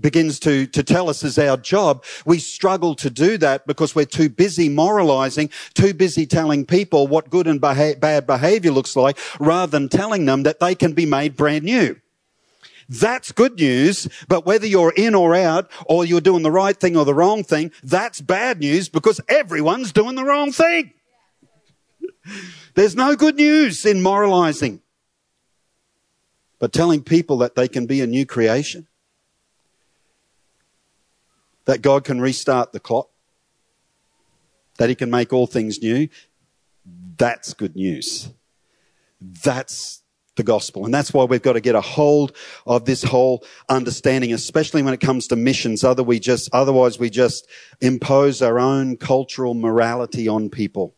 begins 0.01 0.41
to, 0.41 0.67
to 0.67 0.83
tell 0.83 1.09
us 1.09 1.23
is 1.23 1.39
our 1.39 1.57
job, 1.57 2.05
we 2.27 2.39
struggle 2.39 2.95
to 2.97 3.11
do 3.11 3.39
that 3.39 3.67
because 3.67 3.95
we're 3.95 4.05
too 4.05 4.29
busy 4.29 4.69
moralizing, 4.69 5.51
too 5.75 5.95
busy 5.95 6.27
telling 6.27 6.67
people 6.67 7.07
what 7.07 7.31
good 7.31 7.47
and 7.47 7.61
beha- 7.61 7.97
bad 7.99 8.27
behavior 8.27 8.73
looks 8.73 8.97
like, 8.97 9.19
rather 9.39 9.71
than 9.71 9.89
telling 9.89 10.25
them 10.25 10.43
that 10.43 10.61
they 10.61 10.75
can 10.75 10.93
be 10.93 11.07
made 11.07 11.37
brand 11.37 11.65
new. 11.65 11.97
That's 12.89 13.33
good 13.33 13.59
news, 13.59 14.09
but 14.29 14.45
whether 14.45 14.67
you're 14.67 14.93
in 14.97 15.15
or 15.15 15.35
out, 15.35 15.71
or 15.87 16.05
you're 16.05 16.21
doing 16.21 16.43
the 16.43 16.51
right 16.51 16.77
thing 16.77 16.97
or 16.97 17.05
the 17.05 17.15
wrong 17.15 17.43
thing, 17.43 17.73
that's 17.83 18.21
bad 18.21 18.61
news 18.61 18.89
because 18.89 19.21
everyone's 19.29 19.93
doing 19.93 20.17
the 20.17 20.25
wrong 20.25 20.53
thing. 20.53 20.93
There's 22.75 22.97
no 22.97 23.17
good 23.17 23.37
news 23.37 23.87
in 23.87 24.03
moralizing. 24.03 24.81
But 26.59 26.73
telling 26.73 27.03
people 27.03 27.39
that 27.39 27.55
they 27.55 27.69
can 27.69 27.87
be 27.87 28.01
a 28.01 28.07
new 28.07 28.27
creation, 28.27 28.87
that 31.65 31.83
God 31.83 32.05
can 32.05 32.21
restart 32.21 32.73
the 32.73 32.81
clock, 32.81 33.11
that 34.79 34.89
He 34.89 34.95
can 34.95 35.11
make 35.11 35.33
all 35.33 35.47
things 35.47 35.81
new, 35.83 36.09
that's 37.17 37.55
good 37.55 37.77
news. 37.77 38.31
That's 39.21 40.03
the 40.37 40.43
gospel. 40.43 40.85
And 40.85 40.93
that's 40.93 41.13
why 41.13 41.25
we've 41.25 41.43
got 41.43 41.53
to 41.53 41.61
get 41.61 41.75
a 41.75 41.81
hold 41.81 42.37
of 42.67 42.85
this 42.85 43.03
whole 43.03 43.45
understanding, 43.69 44.33
especially 44.33 44.83
when 44.83 44.95
it 44.95 45.01
comes 45.01 45.29
to 45.29 45.37
missions. 45.37 45.85
Other 45.85 46.03
we 46.03 46.19
just, 46.19 46.51
otherwise 46.53 46.99
we 46.99 47.11
just 47.11 47.49
impose 47.81 48.43
our 48.43 48.59
own 48.59 48.97
cultural 48.97 49.55
morality 49.55 50.29
on 50.29 50.51
people. 50.51 50.95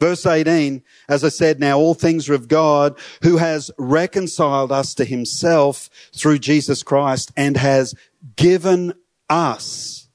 Verse 0.00 0.26
18, 0.26 0.82
as 1.08 1.22
I 1.22 1.28
said, 1.28 1.60
now 1.60 1.78
all 1.78 1.94
things 1.94 2.28
are 2.28 2.34
of 2.34 2.48
God 2.48 2.98
who 3.22 3.36
has 3.36 3.70
reconciled 3.78 4.72
us 4.72 4.94
to 4.94 5.04
himself 5.04 5.88
through 6.12 6.40
Jesus 6.40 6.82
Christ 6.82 7.30
and 7.36 7.56
has 7.56 7.94
given 8.34 8.94
us 9.28 10.08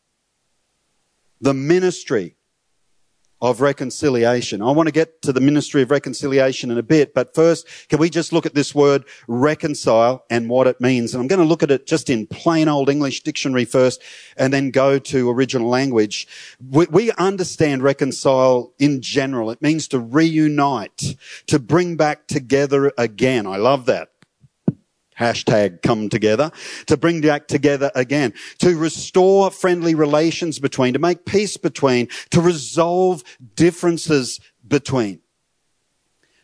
the 1.40 1.54
ministry 1.54 2.38
of 3.40 3.62
reconciliation. 3.62 4.62
I 4.62 4.72
want 4.72 4.88
to 4.88 4.92
get 4.92 5.22
to 5.22 5.32
the 5.32 5.42
ministry 5.42 5.84
of 5.84 5.92
reconciliation 5.92 6.72
in 6.72 6.78
a 6.78 6.84
bit, 6.84 7.14
but 7.14 7.36
first, 7.36 7.68
can 7.88 8.00
we 8.00 8.10
just 8.10 8.34
look 8.34 8.48
at 8.48 8.56
this 8.56 8.74
word 8.74 9.06
reconcile 9.28 10.26
and 10.30 10.50
what 10.50 10.66
it 10.66 10.82
means? 10.82 11.14
And 11.14 11.22
I'm 11.22 11.28
going 11.28 11.40
to 11.40 11.46
look 11.46 11.62
at 11.62 11.70
it 11.70 11.86
just 11.86 12.10
in 12.10 12.26
plain 12.26 12.68
old 12.68 12.90
English 12.90 13.22
dictionary 13.22 13.66
first 13.66 14.02
and 14.38 14.52
then 14.52 14.72
go 14.72 14.98
to 14.98 15.30
original 15.30 15.70
language. 15.70 16.28
We, 16.60 16.88
we 16.88 17.12
understand 17.14 17.84
reconcile 17.84 18.74
in 18.80 19.02
general. 19.02 19.52
It 19.52 19.62
means 19.62 19.88
to 19.90 20.00
reunite, 20.00 21.16
to 21.46 21.60
bring 21.60 21.96
back 21.96 22.28
together 22.28 22.92
again. 22.98 23.46
I 23.46 23.58
love 23.58 23.86
that 23.86 24.10
hashtag 25.20 25.82
come 25.82 26.10
together, 26.10 26.52
to 26.86 26.98
bring 26.98 27.22
back 27.22 27.48
together 27.48 27.92
again, 27.96 28.34
to 28.60 28.76
restore 28.76 29.52
friendly 29.52 29.96
relations 29.96 30.60
between, 30.60 30.94
to 30.94 31.00
make 31.00 31.26
peace 31.26 31.58
between, 31.58 32.08
to 32.30 32.42
resolve 32.42 33.24
differences 33.56 34.40
between. 34.68 35.20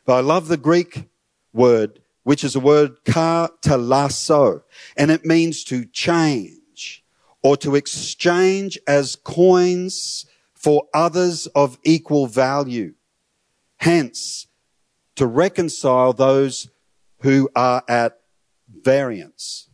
But 0.05 0.15
I 0.15 0.19
love 0.21 0.47
the 0.47 0.57
Greek 0.57 1.09
word, 1.53 2.01
which 2.23 2.43
is 2.43 2.55
a 2.55 2.59
word 2.59 3.03
katalasso, 3.05 4.63
and 4.97 5.11
it 5.11 5.25
means 5.25 5.63
to 5.65 5.85
change 5.85 7.03
or 7.41 7.57
to 7.57 7.75
exchange 7.75 8.79
as 8.87 9.15
coins 9.15 10.25
for 10.53 10.87
others 10.93 11.45
of 11.47 11.77
equal 11.83 12.25
value. 12.25 12.93
Hence, 13.77 14.47
to 15.15 15.27
reconcile 15.27 16.13
those 16.13 16.69
who 17.19 17.49
are 17.55 17.83
at 17.87 18.22
variance. 18.83 19.69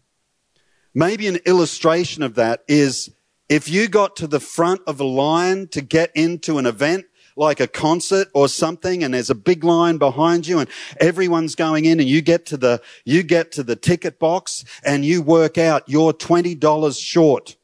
Maybe 0.94 1.28
an 1.28 1.38
illustration 1.46 2.24
of 2.24 2.36
that 2.36 2.64
is 2.68 3.12
if 3.48 3.70
you 3.70 3.88
got 3.88 4.16
to 4.18 4.28
the 4.28 4.40
front 4.40 4.82
of 4.86 5.00
a 5.00 5.06
line 5.06 5.68
to 5.70 5.82
get 5.82 6.12
into 6.16 6.58
an 6.58 6.66
event, 6.66 7.06
like 7.36 7.62
a 7.62 7.68
concert 7.68 8.28
or 8.34 8.50
something 8.50 9.02
and 9.02 9.14
there's 9.14 9.30
a 9.30 9.36
big 9.36 9.64
line 9.64 9.98
behind 9.98 10.46
you 10.46 10.60
and 10.60 10.70
everyone's 11.00 11.56
going 11.56 11.86
in 11.86 12.00
and 12.00 12.10
you 12.10 12.22
get 12.22 12.46
to 12.46 12.58
the, 12.58 12.82
you 13.06 13.24
get 13.24 13.52
to 13.54 13.64
the 13.64 13.78
ticket 13.78 14.20
box 14.20 14.66
and 14.84 15.06
you 15.06 15.22
work 15.22 15.58
out 15.58 15.88
you're 15.88 16.12
$20 16.12 17.02
short. 17.02 17.56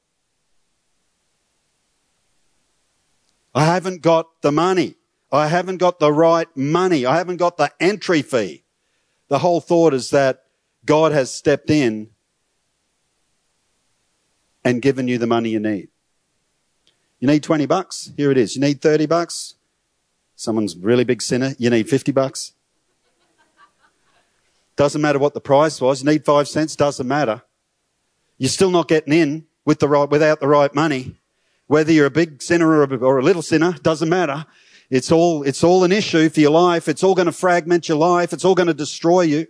I 3.53 3.65
haven't 3.65 4.01
got 4.01 4.41
the 4.41 4.51
money. 4.51 4.95
I 5.31 5.47
haven't 5.47 5.77
got 5.77 5.99
the 5.99 6.11
right 6.11 6.47
money. 6.55 7.05
I 7.05 7.17
haven't 7.17 7.37
got 7.37 7.57
the 7.57 7.71
entry 7.79 8.21
fee. 8.21 8.63
The 9.27 9.39
whole 9.39 9.59
thought 9.59 9.93
is 9.93 10.11
that 10.11 10.44
God 10.85 11.11
has 11.11 11.31
stepped 11.31 11.69
in 11.69 12.09
and 14.63 14.81
given 14.81 15.07
you 15.07 15.17
the 15.17 15.27
money 15.27 15.49
you 15.49 15.59
need. 15.59 15.89
You 17.19 17.27
need 17.27 17.43
20 17.43 17.65
bucks? 17.65 18.11
Here 18.17 18.31
it 18.31 18.37
is. 18.37 18.55
You 18.55 18.61
need 18.61 18.81
30 18.81 19.05
bucks? 19.05 19.55
Someone's 20.35 20.75
really 20.75 21.03
big 21.03 21.21
sinner. 21.21 21.55
You 21.57 21.69
need 21.69 21.89
50 21.89 22.11
bucks? 22.11 22.51
Doesn't 24.75 25.01
matter 25.01 25.19
what 25.19 25.33
the 25.33 25.41
price 25.41 25.79
was. 25.79 26.03
You 26.03 26.09
need 26.11 26.25
five 26.25 26.47
cents? 26.47 26.75
Doesn't 26.75 27.07
matter. 27.07 27.41
You're 28.37 28.49
still 28.49 28.71
not 28.71 28.89
getting 28.89 29.13
in 29.13 29.45
with 29.63 29.79
the 29.79 29.87
right, 29.87 30.09
without 30.09 30.41
the 30.41 30.47
right 30.47 30.73
money. 30.75 31.15
Whether 31.67 31.93
you're 31.93 32.05
a 32.05 32.11
big 32.11 32.41
sinner 32.41 32.67
or 32.69 32.83
a, 32.83 32.97
or 32.97 33.19
a 33.19 33.23
little 33.23 33.41
sinner, 33.41 33.73
doesn't 33.81 34.09
matter. 34.09 34.45
It's 34.89 35.11
all, 35.11 35.43
it's 35.43 35.63
all 35.63 35.83
an 35.83 35.91
issue 35.91 36.29
for 36.29 36.41
your 36.41 36.51
life. 36.51 36.87
It's 36.89 37.03
all 37.03 37.15
going 37.15 37.25
to 37.27 37.31
fragment 37.31 37.87
your 37.87 37.97
life. 37.97 38.33
It's 38.33 38.45
all 38.45 38.53
going 38.55 38.67
to 38.67 38.73
destroy 38.73 39.21
you. 39.21 39.47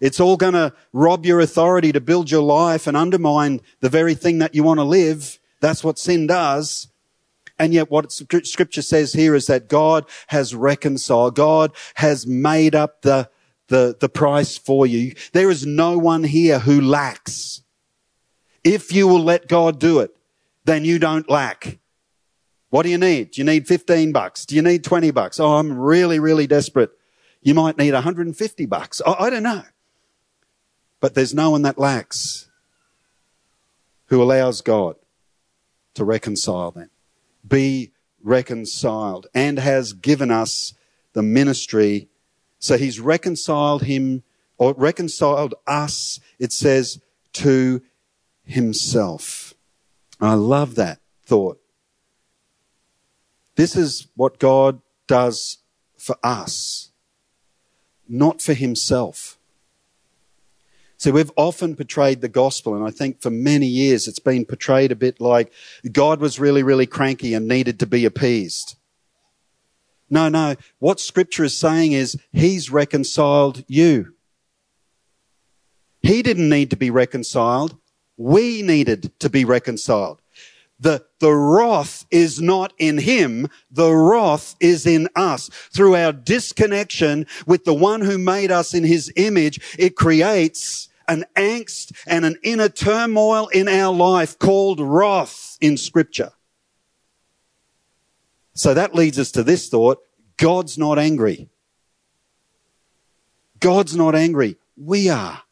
It's 0.00 0.20
all 0.20 0.36
going 0.36 0.54
to 0.54 0.72
rob 0.92 1.26
your 1.26 1.40
authority 1.40 1.92
to 1.92 2.00
build 2.00 2.30
your 2.30 2.42
life 2.42 2.86
and 2.86 2.96
undermine 2.96 3.60
the 3.80 3.90
very 3.90 4.14
thing 4.14 4.38
that 4.38 4.54
you 4.54 4.62
want 4.62 4.78
to 4.78 4.84
live. 4.84 5.38
That's 5.60 5.84
what 5.84 5.98
sin 5.98 6.26
does. 6.26 6.88
And 7.58 7.74
yet 7.74 7.90
what 7.90 8.10
scripture 8.10 8.80
says 8.80 9.12
here 9.12 9.34
is 9.34 9.46
that 9.46 9.68
God 9.68 10.06
has 10.28 10.54
reconciled. 10.54 11.34
God 11.34 11.72
has 11.96 12.26
made 12.26 12.74
up 12.74 13.02
the, 13.02 13.28
the, 13.68 13.94
the 14.00 14.08
price 14.08 14.56
for 14.56 14.86
you. 14.86 15.14
There 15.32 15.50
is 15.50 15.66
no 15.66 15.98
one 15.98 16.24
here 16.24 16.60
who 16.60 16.80
lacks. 16.80 17.60
If 18.64 18.92
you 18.92 19.06
will 19.06 19.22
let 19.22 19.46
God 19.46 19.78
do 19.78 20.00
it, 20.00 20.16
then 20.64 20.86
you 20.86 20.98
don't 20.98 21.28
lack. 21.28 21.78
What 22.70 22.84
do 22.84 22.88
you 22.88 22.98
need? 22.98 23.32
Do 23.32 23.42
you 23.42 23.44
need 23.44 23.66
15 23.66 24.12
bucks? 24.12 24.46
Do 24.46 24.54
you 24.54 24.62
need 24.62 24.82
20 24.82 25.10
bucks? 25.10 25.38
Oh, 25.38 25.56
I'm 25.56 25.76
really, 25.76 26.18
really 26.18 26.46
desperate. 26.46 26.90
You 27.42 27.52
might 27.52 27.76
need 27.76 27.92
150 27.92 28.66
bucks. 28.66 29.02
I, 29.04 29.12
I 29.24 29.30
don't 29.30 29.42
know. 29.42 29.62
But 31.00 31.14
there's 31.14 31.34
no 31.34 31.50
one 31.50 31.62
that 31.62 31.78
lacks 31.78 32.48
who 34.06 34.22
allows 34.22 34.60
God 34.60 34.96
to 35.94 36.04
reconcile 36.04 36.70
them 36.70 36.90
be 37.46 37.92
reconciled 38.22 39.26
and 39.34 39.58
has 39.58 39.92
given 39.92 40.30
us 40.30 40.74
the 41.12 41.22
ministry. 41.22 42.08
So 42.58 42.76
he's 42.76 43.00
reconciled 43.00 43.84
him 43.84 44.22
or 44.58 44.74
reconciled 44.74 45.54
us, 45.66 46.20
it 46.38 46.52
says, 46.52 47.00
to 47.34 47.82
himself. 48.44 49.54
I 50.20 50.34
love 50.34 50.74
that 50.74 51.00
thought. 51.24 51.60
This 53.56 53.74
is 53.74 54.08
what 54.14 54.38
God 54.38 54.80
does 55.06 55.58
for 55.96 56.16
us, 56.22 56.90
not 58.08 58.42
for 58.42 58.54
himself. 58.54 59.38
So 61.00 61.12
we've 61.12 61.32
often 61.34 61.76
portrayed 61.76 62.20
the 62.20 62.28
gospel, 62.28 62.74
and 62.74 62.84
I 62.84 62.90
think 62.90 63.22
for 63.22 63.30
many 63.30 63.66
years 63.66 64.06
it's 64.06 64.18
been 64.18 64.44
portrayed 64.44 64.92
a 64.92 64.94
bit 64.94 65.18
like 65.18 65.50
God 65.90 66.20
was 66.20 66.38
really, 66.38 66.62
really 66.62 66.84
cranky 66.84 67.32
and 67.32 67.48
needed 67.48 67.80
to 67.80 67.86
be 67.86 68.04
appeased. 68.04 68.76
No, 70.10 70.28
no. 70.28 70.56
What 70.78 71.00
scripture 71.00 71.44
is 71.44 71.56
saying 71.56 71.92
is 71.92 72.18
he's 72.32 72.70
reconciled 72.70 73.64
you. 73.66 74.12
He 76.02 76.20
didn't 76.20 76.50
need 76.50 76.68
to 76.68 76.76
be 76.76 76.90
reconciled. 76.90 77.78
We 78.18 78.60
needed 78.60 79.18
to 79.20 79.30
be 79.30 79.46
reconciled. 79.46 80.20
The, 80.78 81.06
the 81.18 81.32
wrath 81.32 82.04
is 82.10 82.42
not 82.42 82.74
in 82.76 82.98
him. 82.98 83.48
The 83.70 83.90
wrath 83.90 84.54
is 84.60 84.84
in 84.84 85.08
us. 85.16 85.48
Through 85.48 85.96
our 85.96 86.12
disconnection 86.12 87.26
with 87.46 87.64
the 87.64 87.72
one 87.72 88.02
who 88.02 88.18
made 88.18 88.50
us 88.50 88.74
in 88.74 88.84
his 88.84 89.10
image, 89.16 89.76
it 89.78 89.96
creates 89.96 90.88
an 91.10 91.24
angst 91.36 91.92
and 92.06 92.24
an 92.24 92.36
inner 92.42 92.70
turmoil 92.70 93.48
in 93.48 93.68
our 93.68 93.94
life 93.94 94.38
called 94.38 94.80
wrath 94.80 95.58
in 95.60 95.76
scripture. 95.76 96.30
So 98.54 98.72
that 98.72 98.94
leads 98.94 99.18
us 99.18 99.30
to 99.32 99.42
this 99.42 99.68
thought. 99.68 99.98
God's 100.36 100.78
not 100.78 100.98
angry. 100.98 101.50
God's 103.58 103.94
not 103.94 104.14
angry. 104.14 104.56
We 104.76 105.10
are. 105.10 105.42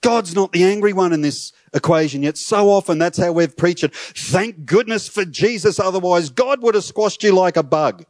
God's 0.00 0.34
not 0.34 0.52
the 0.52 0.64
angry 0.64 0.92
one 0.92 1.12
in 1.12 1.22
this 1.22 1.52
equation, 1.72 2.22
yet 2.22 2.36
so 2.36 2.68
often 2.68 2.98
that's 2.98 3.18
how 3.18 3.32
we've 3.32 3.56
preached 3.56 3.84
it. 3.84 3.94
Thank 3.94 4.66
goodness 4.66 5.08
for 5.08 5.24
Jesus, 5.24 5.80
otherwise 5.80 6.28
God 6.30 6.62
would 6.62 6.74
have 6.74 6.84
squashed 6.84 7.22
you 7.22 7.32
like 7.32 7.56
a 7.56 7.62
bug. 7.62 8.04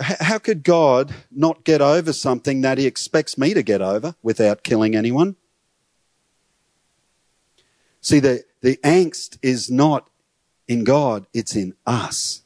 How 0.00 0.38
could 0.38 0.62
God 0.62 1.12
not 1.30 1.64
get 1.64 1.80
over 1.80 2.12
something 2.12 2.60
that 2.60 2.78
he 2.78 2.86
expects 2.86 3.36
me 3.36 3.54
to 3.54 3.62
get 3.62 3.82
over 3.82 4.14
without 4.22 4.62
killing 4.62 4.94
anyone? 4.94 5.36
See, 8.00 8.20
the, 8.20 8.44
the 8.60 8.76
angst 8.78 9.38
is 9.42 9.70
not 9.70 10.08
in 10.68 10.84
God, 10.84 11.26
it's 11.32 11.56
in 11.56 11.74
us. 11.86 12.42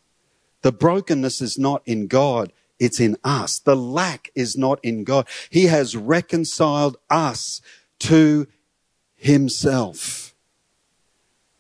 The 0.63 0.73
brokenness 0.73 1.41
is 1.41 1.59
not 1.59 1.83
in 1.85 2.07
God, 2.07 2.53
it's 2.79 3.01
in 3.01 3.17
us. 3.23 3.59
The 3.59 3.77
lack 3.77 4.31
is 4.35 4.57
not 4.57 4.81
in 4.83 5.05
God. 5.05 5.29
He 5.51 5.67
has 5.67 5.97
reconciled 5.97 6.97
us 7.11 7.61
to 8.01 8.47
himself. 9.15 10.35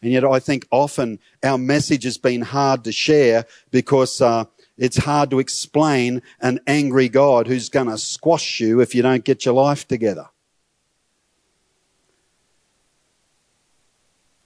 And 0.00 0.10
yet 0.10 0.24
I 0.24 0.40
think 0.40 0.66
often 0.70 1.20
our 1.44 1.58
message 1.58 2.04
has 2.04 2.18
been 2.18 2.42
hard 2.42 2.82
to 2.84 2.92
share 2.92 3.46
because 3.70 4.20
uh, 4.20 4.46
it's 4.82 4.96
hard 4.96 5.30
to 5.30 5.38
explain 5.38 6.22
an 6.40 6.58
angry 6.66 7.08
God 7.08 7.46
who's 7.46 7.68
going 7.68 7.86
to 7.86 7.96
squash 7.96 8.58
you 8.58 8.80
if 8.80 8.96
you 8.96 9.02
don't 9.02 9.24
get 9.24 9.44
your 9.44 9.54
life 9.54 9.86
together. 9.86 10.28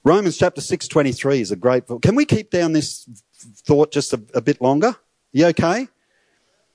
Romans 0.04 0.36
chapter 0.36 0.60
6:23 0.60 1.40
is 1.40 1.50
a 1.50 1.56
great 1.56 1.84
Can 2.02 2.14
we 2.14 2.26
keep 2.26 2.50
down 2.50 2.72
this 2.72 3.08
thought 3.64 3.90
just 3.90 4.12
a, 4.12 4.20
a 4.34 4.42
bit 4.42 4.60
longer? 4.60 4.96
You 5.32 5.46
okay? 5.46 5.88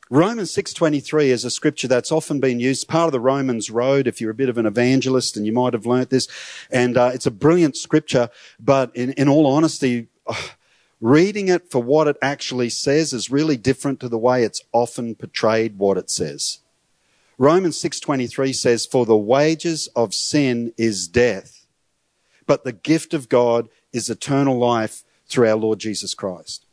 Romans 0.09 0.51
6:23 0.55 1.27
is 1.27 1.45
a 1.45 1.51
scripture 1.51 1.87
that's 1.87 2.11
often 2.11 2.39
been 2.39 2.59
used, 2.59 2.87
part 2.87 3.09
of 3.09 3.11
the 3.11 3.19
Romans 3.19 3.69
road. 3.69 4.07
If 4.07 4.19
you're 4.19 4.31
a 4.31 4.41
bit 4.41 4.49
of 4.49 4.57
an 4.57 4.65
evangelist, 4.65 5.37
and 5.37 5.45
you 5.45 5.53
might 5.53 5.73
have 5.73 5.85
learnt 5.85 6.09
this, 6.09 6.27
and 6.71 6.97
uh, 6.97 7.11
it's 7.13 7.27
a 7.27 7.31
brilliant 7.31 7.77
scripture. 7.77 8.31
But 8.59 8.93
in, 8.95 9.11
in 9.13 9.29
all 9.29 9.45
honesty, 9.45 10.07
reading 11.01 11.49
it 11.49 11.69
for 11.69 11.81
what 11.83 12.07
it 12.07 12.15
actually 12.21 12.69
says 12.69 13.11
is 13.11 13.29
really 13.29 13.57
different 13.57 13.99
to 13.99 14.07
the 14.07 14.17
way 14.17 14.43
it's 14.43 14.61
often 14.71 15.15
portrayed 15.15 15.77
what 15.77 15.97
it 15.97 16.09
says. 16.09 16.59
Romans 17.37 17.77
6:23 17.77 18.53
says 18.53 18.85
for 18.85 19.05
the 19.05 19.17
wages 19.17 19.89
of 19.95 20.13
sin 20.13 20.73
is 20.77 21.07
death 21.07 21.61
but 22.51 22.65
the 22.65 22.73
gift 22.73 23.13
of 23.13 23.29
God 23.29 23.69
is 23.93 24.09
eternal 24.09 24.57
life 24.57 25.05
through 25.25 25.47
our 25.47 25.55
Lord 25.55 25.79
Jesus 25.79 26.13
Christ. 26.13 26.65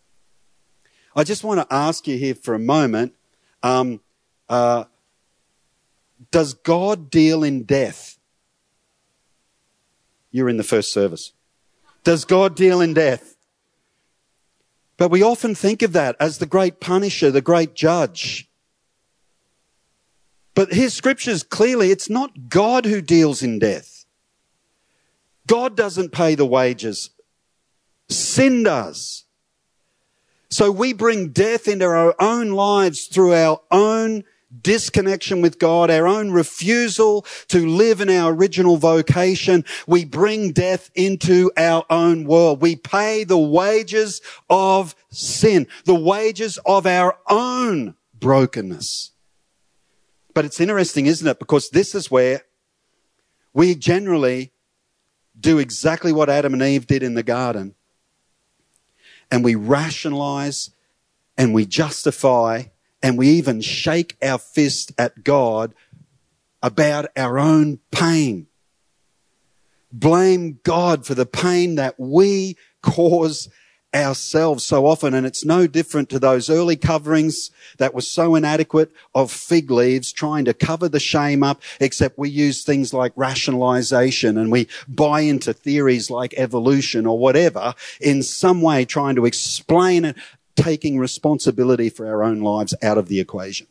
I 1.15 1.23
just 1.23 1.45
want 1.45 1.61
to 1.61 1.73
ask 1.73 2.09
you 2.09 2.19
here 2.19 2.35
for 2.35 2.53
a 2.53 2.59
moment 2.59 3.15
um, 3.63 4.01
uh, 4.49 4.87
does 6.33 6.55
God 6.55 7.11
deal 7.11 7.45
in 7.45 7.63
death? 7.63 8.19
You're 10.33 10.49
in 10.49 10.57
the 10.57 10.65
first 10.65 10.93
service. 10.93 11.33
Does 12.03 12.25
God 12.25 12.57
deal 12.57 12.81
in 12.81 12.93
death? 12.93 13.37
But 14.99 15.11
we 15.11 15.23
often 15.23 15.55
think 15.55 15.81
of 15.81 15.95
that 15.95 16.17
as 16.21 16.39
the 16.39 16.47
great 16.47 16.81
punisher, 16.81 17.31
the 17.31 17.41
great 17.41 17.75
judge. 17.75 18.51
But 20.55 20.73
his 20.73 20.93
scriptures 20.93 21.45
clearly, 21.45 21.93
it's 21.93 22.11
not 22.11 22.49
God 22.49 22.85
who 22.85 23.01
deals 23.01 23.43
in 23.43 23.61
death. 23.61 24.05
God 25.47 25.77
doesn't 25.77 26.11
pay 26.11 26.35
the 26.35 26.45
wages. 26.45 27.11
Sin 28.11 28.65
does. 28.65 29.25
So 30.51 30.73
we 30.73 30.93
bring 30.93 31.29
death 31.29 31.69
into 31.69 31.85
our 31.85 32.15
own 32.21 32.51
lives 32.51 33.07
through 33.07 33.35
our 33.35 33.61
own 33.71 34.25
disconnection 34.63 35.43
with 35.43 35.59
God, 35.59 35.91
our 35.91 36.07
own 36.07 36.31
refusal 36.31 37.27
to 37.49 37.67
live 37.67 38.01
in 38.01 38.09
our 38.09 38.33
original 38.33 38.77
vocation, 38.77 39.65
we 39.87 40.05
bring 40.05 40.53
death 40.53 40.91
into 40.95 41.51
our 41.57 41.85
own 41.91 42.25
world. 42.25 42.63
We 42.63 42.77
pay 42.77 43.25
the 43.25 43.39
wages 43.39 44.21
of 44.49 44.95
sin, 45.11 45.67
the 45.85 45.95
wages 45.95 46.59
of 46.65 46.87
our 46.87 47.19
own 47.29 47.95
brokenness. 48.15 49.13
But 50.35 50.45
it's 50.45 50.61
interesting, 50.61 51.07
isn't 51.07 51.27
it? 51.27 51.39
Because 51.39 51.71
this 51.71 51.95
is 51.95 52.11
where 52.11 52.43
we 53.53 53.75
generally 53.75 54.53
do 55.39 55.59
exactly 55.59 56.13
what 56.13 56.31
Adam 56.31 56.55
and 56.55 56.63
Eve 56.63 56.87
did 56.87 57.03
in 57.03 57.15
the 57.15 57.23
garden. 57.23 57.75
And 59.31 59.45
we 59.45 59.55
rationalize 59.55 60.71
and 61.37 61.53
we 61.53 61.67
justify 61.67 62.65
and 63.03 63.19
we 63.19 63.29
even 63.29 63.61
shake 63.61 64.17
our 64.23 64.39
fist 64.39 64.93
at 64.99 65.25
God 65.25 65.75
about 66.63 67.07
our 67.17 67.39
own 67.39 67.79
pain. 67.91 68.47
Blame 69.93 70.59
God 70.65 71.07
for 71.07 71.15
the 71.15 71.27
pain 71.27 71.77
that 71.77 71.95
we 71.99 72.57
cause 72.83 73.49
ourselves 73.95 74.65
so 74.65 74.87
often. 74.87 75.15
And 75.15 75.27
it's 75.27 75.45
no 75.45 75.67
different 75.67 76.11
to 76.11 76.19
those 76.19 76.51
early 76.51 76.77
coverings 76.77 77.51
that 77.79 77.95
were 77.95 78.03
so 78.03 78.35
inadequate 78.35 78.93
of 79.15 79.33
fig 79.33 79.71
leaves 79.71 80.13
trying 80.13 80.45
to 80.45 80.55
cover 80.55 80.89
the 80.89 81.01
shame 81.01 81.43
up, 81.43 81.63
except 81.81 82.19
we 82.19 82.29
use 82.29 82.63
things 82.63 82.93
like 82.93 83.13
rationalization 83.17 84.37
and 84.37 84.53
we 84.53 84.69
buy 84.87 85.21
into 85.21 85.53
theories 85.53 86.11
like 86.11 86.35
evolution 86.37 87.07
or 87.07 87.19
whatever 87.19 87.75
in 88.01 88.23
some 88.23 88.61
way 88.61 88.85
trying 88.85 89.17
to 89.17 89.25
explain 89.25 90.05
it 90.05 90.17
taking 90.59 90.99
responsibility 90.99 91.89
for 91.89 92.07
our 92.09 92.25
own 92.25 92.41
lives 92.41 92.75
out 92.83 92.99
of 92.99 93.07
the 93.07 93.21
equation. 93.21 93.69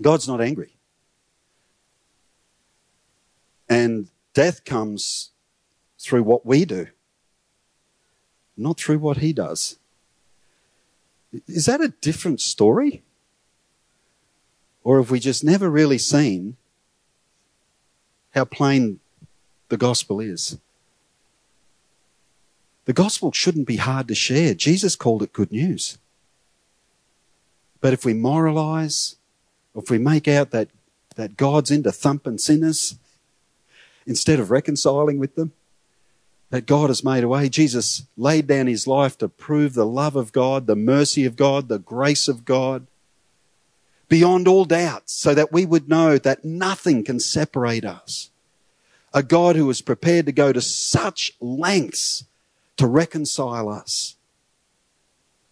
God's 0.00 0.28
not 0.28 0.40
angry. 0.40 0.76
And 3.68 4.08
death 4.34 4.64
comes 4.64 5.30
through 5.98 6.22
what 6.22 6.46
we 6.46 6.64
do, 6.64 6.86
not 8.56 8.78
through 8.78 8.98
what 8.98 9.18
he 9.18 9.32
does. 9.32 9.78
Is 11.46 11.66
that 11.66 11.80
a 11.80 11.94
different 12.00 12.40
story? 12.40 13.02
Or 14.82 14.98
have 14.98 15.10
we 15.10 15.20
just 15.20 15.44
never 15.44 15.68
really 15.68 15.98
seen 15.98 16.56
how 18.30 18.44
plain 18.44 19.00
the 19.68 19.76
gospel 19.76 20.20
is? 20.20 20.58
The 22.90 22.94
gospel 22.94 23.30
shouldn't 23.30 23.68
be 23.68 23.76
hard 23.76 24.08
to 24.08 24.16
share. 24.16 24.52
Jesus 24.52 24.96
called 24.96 25.22
it 25.22 25.32
good 25.32 25.52
news. 25.52 25.96
But 27.80 27.92
if 27.92 28.04
we 28.04 28.14
moralize, 28.14 29.14
if 29.76 29.90
we 29.90 29.98
make 29.98 30.26
out 30.26 30.50
that, 30.50 30.70
that 31.14 31.36
God's 31.36 31.70
into 31.70 31.92
thumping 31.92 32.38
sinners 32.38 32.98
instead 34.08 34.40
of 34.40 34.50
reconciling 34.50 35.20
with 35.20 35.36
them, 35.36 35.52
that 36.50 36.66
God 36.66 36.90
has 36.90 37.04
made 37.04 37.22
a 37.22 37.28
way. 37.28 37.48
Jesus 37.48 38.02
laid 38.16 38.48
down 38.48 38.66
his 38.66 38.88
life 38.88 39.16
to 39.18 39.28
prove 39.28 39.74
the 39.74 39.86
love 39.86 40.16
of 40.16 40.32
God, 40.32 40.66
the 40.66 40.74
mercy 40.74 41.24
of 41.24 41.36
God, 41.36 41.68
the 41.68 41.78
grace 41.78 42.26
of 42.26 42.44
God 42.44 42.88
beyond 44.08 44.48
all 44.48 44.64
doubts 44.64 45.12
so 45.12 45.32
that 45.32 45.52
we 45.52 45.64
would 45.64 45.88
know 45.88 46.18
that 46.18 46.44
nothing 46.44 47.04
can 47.04 47.20
separate 47.20 47.84
us. 47.84 48.30
A 49.14 49.22
God 49.22 49.54
who 49.54 49.70
is 49.70 49.80
prepared 49.80 50.26
to 50.26 50.32
go 50.32 50.52
to 50.52 50.60
such 50.60 51.34
lengths 51.40 52.24
to 52.80 52.86
reconcile 52.86 53.68
us. 53.68 54.16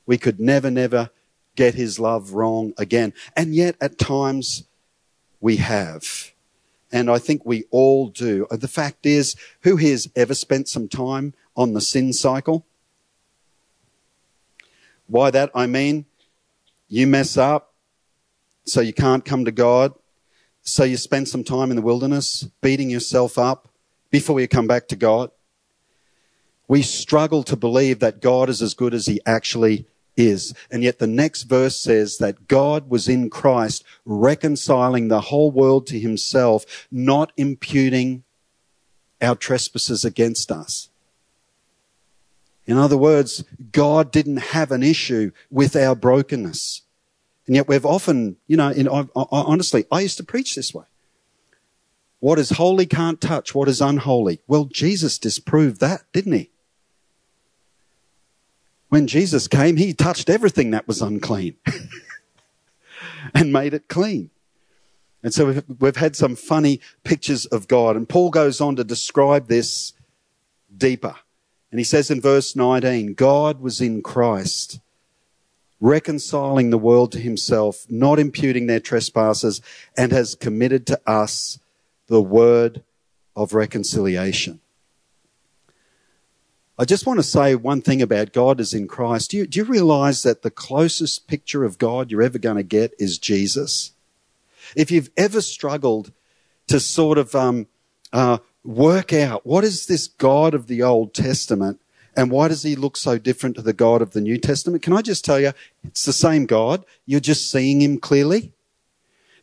We 0.07 0.17
could 0.17 0.41
never, 0.41 0.71
never 0.71 1.11
get 1.57 1.75
his 1.75 2.01
love 2.01 2.33
wrong 2.33 2.73
again. 2.79 3.13
And 3.37 3.55
yet 3.55 3.77
at 3.83 3.99
times 3.99 4.65
we 5.39 5.57
have. 5.57 6.33
And 6.91 7.11
I 7.11 7.19
think 7.19 7.45
we 7.45 7.65
all 7.71 8.09
do. 8.09 8.47
Uh, 8.51 8.57
the 8.57 8.67
fact 8.67 9.05
is, 9.05 9.37
who 9.61 9.77
has 9.77 10.09
ever 10.17 10.33
spent 10.33 10.69
some 10.69 10.89
time 10.89 11.35
on 11.55 11.75
the 11.75 11.83
sin 11.83 12.15
cycle? 12.15 12.65
Why 15.07 15.31
that? 15.31 15.51
I 15.55 15.67
mean, 15.67 16.07
you 16.89 17.07
mess 17.07 17.37
up, 17.37 17.75
so 18.65 18.81
you 18.81 18.95
can't 18.95 19.23
come 19.23 19.45
to 19.45 19.53
God. 19.53 19.93
So 20.63 20.85
you 20.85 20.97
spend 20.97 21.29
some 21.29 21.45
time 21.45 21.69
in 21.69 21.77
the 21.77 21.83
wilderness 21.83 22.49
beating 22.63 22.89
yourself 22.89 23.37
up 23.37 23.69
before 24.11 24.41
you 24.41 24.49
come 24.49 24.67
back 24.67 24.89
to 24.89 24.97
God. 24.97 25.31
We 26.69 26.83
struggle 26.83 27.43
to 27.45 27.57
believe 27.57 27.99
that 28.01 28.21
God 28.21 28.49
is 28.49 28.63
as 28.63 28.75
good 28.75 28.95
as 28.95 29.07
he 29.07 29.21
actually 29.27 29.87
is. 30.17 30.55
And 30.71 30.83
yet 30.83 30.99
the 30.99 31.07
next 31.07 31.45
verse 31.45 31.79
says 31.79 32.19
that 32.19 32.47
God 32.47 32.91
was 32.91 33.09
in 33.09 33.31
Christ 33.31 33.85
reconciling 34.05 35.09
the 35.09 35.23
whole 35.23 35.51
world 35.51 35.87
to 35.89 35.99
himself, 35.99 36.87
not 36.91 37.33
imputing 37.37 38.25
our 39.23 39.35
trespasses 39.35 40.05
against 40.05 40.53
us. 40.53 40.91
In 42.67 42.77
other 42.77 42.99
words, 42.99 43.45
God 43.73 44.13
didn't 44.13 44.37
have 44.37 44.71
an 44.71 44.83
issue 44.83 45.31
with 45.51 45.75
our 45.75 45.95
brokenness. 45.95 46.83
And 47.47 47.57
yet 47.57 47.67
we've 47.67 47.87
often, 47.87 48.37
you 48.47 48.59
know, 48.59 48.69
in, 48.69 48.87
I, 48.89 49.07
I, 49.17 49.25
honestly, 49.33 49.87
I 49.91 50.03
used 50.03 50.19
to 50.19 50.25
preach 50.25 50.55
this 50.55 50.75
way. 50.75 50.85
What 52.21 52.39
is 52.39 52.51
holy 52.51 52.85
can't 52.85 53.21
touch 53.21 53.55
what 53.55 53.69
is 53.69 53.81
unholy. 53.81 54.41
Well, 54.47 54.67
Jesus 54.67 55.19
disproved 55.19 55.81
that, 55.81 56.03
didn't 56.13 56.33
he? 56.33 56.51
When 58.89 59.07
Jesus 59.07 59.49
came, 59.49 59.77
he 59.77 59.93
touched 59.93 60.31
everything 60.31 60.71
that 60.71 60.89
was 60.89 61.03
unclean 61.03 61.57
and 63.35 63.53
made 63.53 63.75
it 63.75 63.89
clean. 63.89 64.31
And 65.23 65.35
so 65.35 65.47
we've, 65.47 65.65
we've 65.79 65.97
had 65.97 66.17
some 66.17 66.37
funny 66.37 66.81
pictures 67.05 67.45
of 67.47 67.69
God. 67.69 67.97
And 67.97 68.09
Paul 68.09 68.31
goes 68.31 68.61
on 68.61 68.77
to 68.77 68.85
describe 68.85 69.49
this 69.49 69.93
deeper. 70.75 71.17
And 71.71 71.79
he 71.79 71.85
says 71.85 72.11
in 72.11 72.21
verse 72.21 72.57
19, 72.57 73.15
God 73.15 73.61
was 73.61 73.81
in 73.81 74.03
Christ 74.03 74.81
reconciling 75.81 76.71
the 76.71 76.79
world 76.79 77.13
to 77.13 77.21
himself, 77.21 77.87
not 77.89 78.19
imputing 78.19 78.67
their 78.67 78.81
trespasses, 78.81 79.61
and 79.97 80.13
has 80.13 80.35
committed 80.35 80.87
to 80.87 81.01
us 81.07 81.59
the 82.09 82.23
word 82.23 82.83
of 83.37 83.55
reconciliation. 83.55 84.61
I 86.81 86.85
just 86.85 87.07
want 87.07 87.19
to 87.19 87.25
say 87.25 87.57
one 87.57 87.83
thing 87.83 88.01
about 88.01 88.33
God 88.33 88.61
is 88.61 88.73
in 88.73 88.87
Christ. 88.87 89.33
Do 89.33 89.39
you, 89.39 89.47
do 89.49 89.59
you 89.59 89.65
realize 89.65 90.23
that 90.23 90.43
the 90.43 90.51
closest 90.51 91.27
picture 91.27 91.65
of 91.65 91.77
God 91.77 92.11
you're 92.11 92.23
ever 92.23 92.39
going 92.39 92.57
to 92.57 92.63
get 92.63 92.95
is 93.01 93.19
Jesus? 93.19 93.93
If 94.77 94.93
you've 94.93 95.11
ever 95.17 95.41
struggled 95.41 96.13
to 96.69 96.79
sort 96.79 97.19
of 97.19 97.35
um, 97.35 97.67
uh, 98.13 98.39
work 98.63 99.13
out 99.13 99.45
what 99.45 99.65
is 99.65 99.87
this 99.87 100.07
God 100.07 100.55
of 100.55 100.69
the 100.69 100.83
Old 100.83 101.15
Testament 101.15 101.81
and 102.17 102.31
why 102.31 102.47
does 102.47 102.63
he 102.63 102.77
look 102.77 102.97
so 102.97 103.19
different 103.19 103.57
to 103.57 103.63
the 103.63 103.73
God 103.73 104.01
of 104.01 104.13
the 104.13 104.21
New 104.21 104.39
Testament? 104.39 104.83
Can 104.83 104.93
I 104.93 105.03
just 105.03 105.25
tell 105.25 105.41
you, 105.41 105.53
it's 105.85 106.05
the 106.05 106.13
same 106.13 106.47
God. 106.47 106.85
You're 107.07 107.19
just 107.19 107.51
seeing 107.51 107.81
him 107.81 107.99
clearly. 107.99 108.53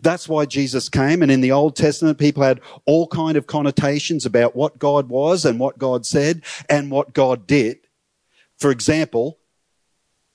That's 0.02 0.30
why 0.30 0.46
Jesus 0.46 0.90
came. 0.90 1.22
And 1.22 1.32
in 1.32 1.42
the 1.42 1.52
Old 1.52 1.76
Testament, 1.76 2.18
people 2.18 2.44
had 2.44 2.62
all 2.86 3.08
kind 3.08 3.38
of 3.38 3.48
connotations 3.48 4.26
about 4.26 4.56
what 4.56 4.80
God 4.80 5.10
was 5.10 5.46
and 5.46 5.60
what 5.60 5.78
God 5.78 6.06
said 6.06 6.44
and 6.70 6.92
what 6.92 7.14
God 7.14 7.48
did. 7.48 7.80
For 8.58 8.72
example, 8.72 9.38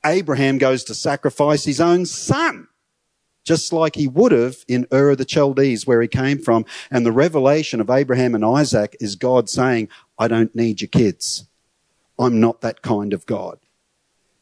Abraham 0.05 0.59
goes 0.59 0.85
to 0.85 0.95
sacrifice 0.95 1.65
his 1.65 1.81
own 1.81 2.07
son, 2.07 2.69
just 3.45 3.73
like 3.73 3.97
he 3.97 4.07
would 4.07 4.33
have 4.33 4.57
in 4.69 4.87
Ur 4.93 5.11
of 5.11 5.19
the 5.19 5.29
Chaldees, 5.29 5.87
where 5.87 6.03
he 6.03 6.09
came 6.09 6.39
from. 6.39 6.65
And 6.91 7.05
the 7.05 7.13
revelation 7.13 7.81
of 7.81 7.91
Abraham 7.91 8.35
and 8.35 8.45
Isaac 8.45 8.97
is 9.01 9.17
God 9.17 9.49
saying, 9.49 9.89
I 10.19 10.29
don't 10.29 10.55
need 10.55 10.81
your 10.81 10.89
kids. 10.89 11.47
I'm 12.19 12.41
not 12.41 12.61
that 12.61 12.83
kind 12.83 13.13
of 13.13 13.27
God. 13.27 13.59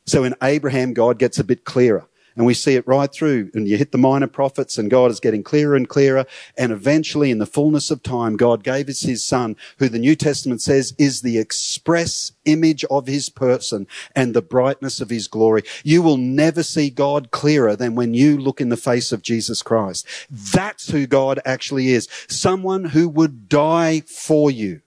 So 0.07 0.25
in 0.25 0.35
Abraham, 0.43 0.95
God 0.95 1.19
gets 1.19 1.39
a 1.39 1.45
bit 1.45 1.65
clearer. 1.65 2.09
And 2.39 2.47
we 2.47 2.55
see 2.55 2.77
it 2.77 2.87
right 2.87 3.13
through. 3.13 3.51
And 3.53 3.67
you 3.67 3.77
hit 3.77 3.91
the 3.91 3.99
minor 3.99 4.29
prophets 4.29 4.79
and 4.79 4.89
God 4.89 5.11
is 5.11 5.19
getting 5.19 5.43
clearer 5.43 5.75
and 5.75 5.89
clearer. 5.89 6.25
And 6.57 6.71
eventually 6.71 7.33
in 7.33 7.39
the 7.39 7.47
fullness 7.47 7.91
of 7.91 8.01
time, 8.05 8.37
God 8.37 8.63
gave 8.63 8.89
us 8.89 9.01
his 9.01 9.25
son, 9.25 9.57
who 9.79 9.89
the 9.89 9.99
New 9.99 10.15
Testament 10.15 10.63
says 10.63 10.95
is 10.99 11.23
the 11.23 11.37
express 11.37 12.31
image 12.45 12.85
of 12.85 13.09
his 13.09 13.29
person 13.29 13.89
and 14.15 14.35
the 14.35 14.41
brightness 14.41 15.01
of 15.01 15.11
his 15.11 15.27
glory. 15.27 15.65
You 15.83 16.01
will 16.01 16.17
never 16.17 16.63
see 16.63 16.91
God 16.91 17.33
clearer 17.33 17.75
than 17.75 17.97
when 17.97 18.15
you 18.15 18.39
look 18.39 18.61
in 18.61 18.69
the 18.69 18.77
face 18.77 19.11
of 19.11 19.23
Jesus 19.23 19.61
Christ. 19.61 20.07
That's 20.31 20.91
who 20.91 21.09
God 21.09 21.41
actually 21.45 21.89
is. 21.89 22.07
Someone 22.29 22.85
who 22.85 23.09
would 23.09 23.49
die 23.49 24.03
for 24.07 24.49
you. 24.49 24.83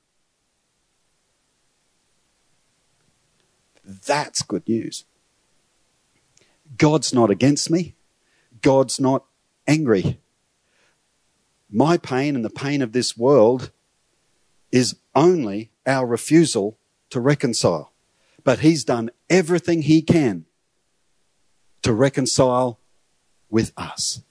That's 3.84 4.42
good 4.42 4.70
news. 4.70 5.04
God's 6.82 7.14
not 7.14 7.30
against 7.30 7.70
me. 7.70 7.94
God's 8.64 9.00
not 9.00 9.26
angry. 9.68 10.20
My 11.70 11.96
pain 11.96 12.36
and 12.36 12.44
the 12.44 12.50
pain 12.50 12.82
of 12.82 12.92
this 12.92 13.16
world 13.16 13.70
is 14.72 14.96
only 15.14 15.70
our 15.86 16.08
refusal 16.08 16.80
to 17.12 17.20
reconcile. 17.20 17.92
But 18.44 18.62
He's 18.62 18.84
done 18.84 19.12
everything 19.30 19.84
He 19.84 20.02
can 20.02 20.46
to 21.84 21.94
reconcile 21.94 22.80
with 23.48 23.74
us. 23.78 24.24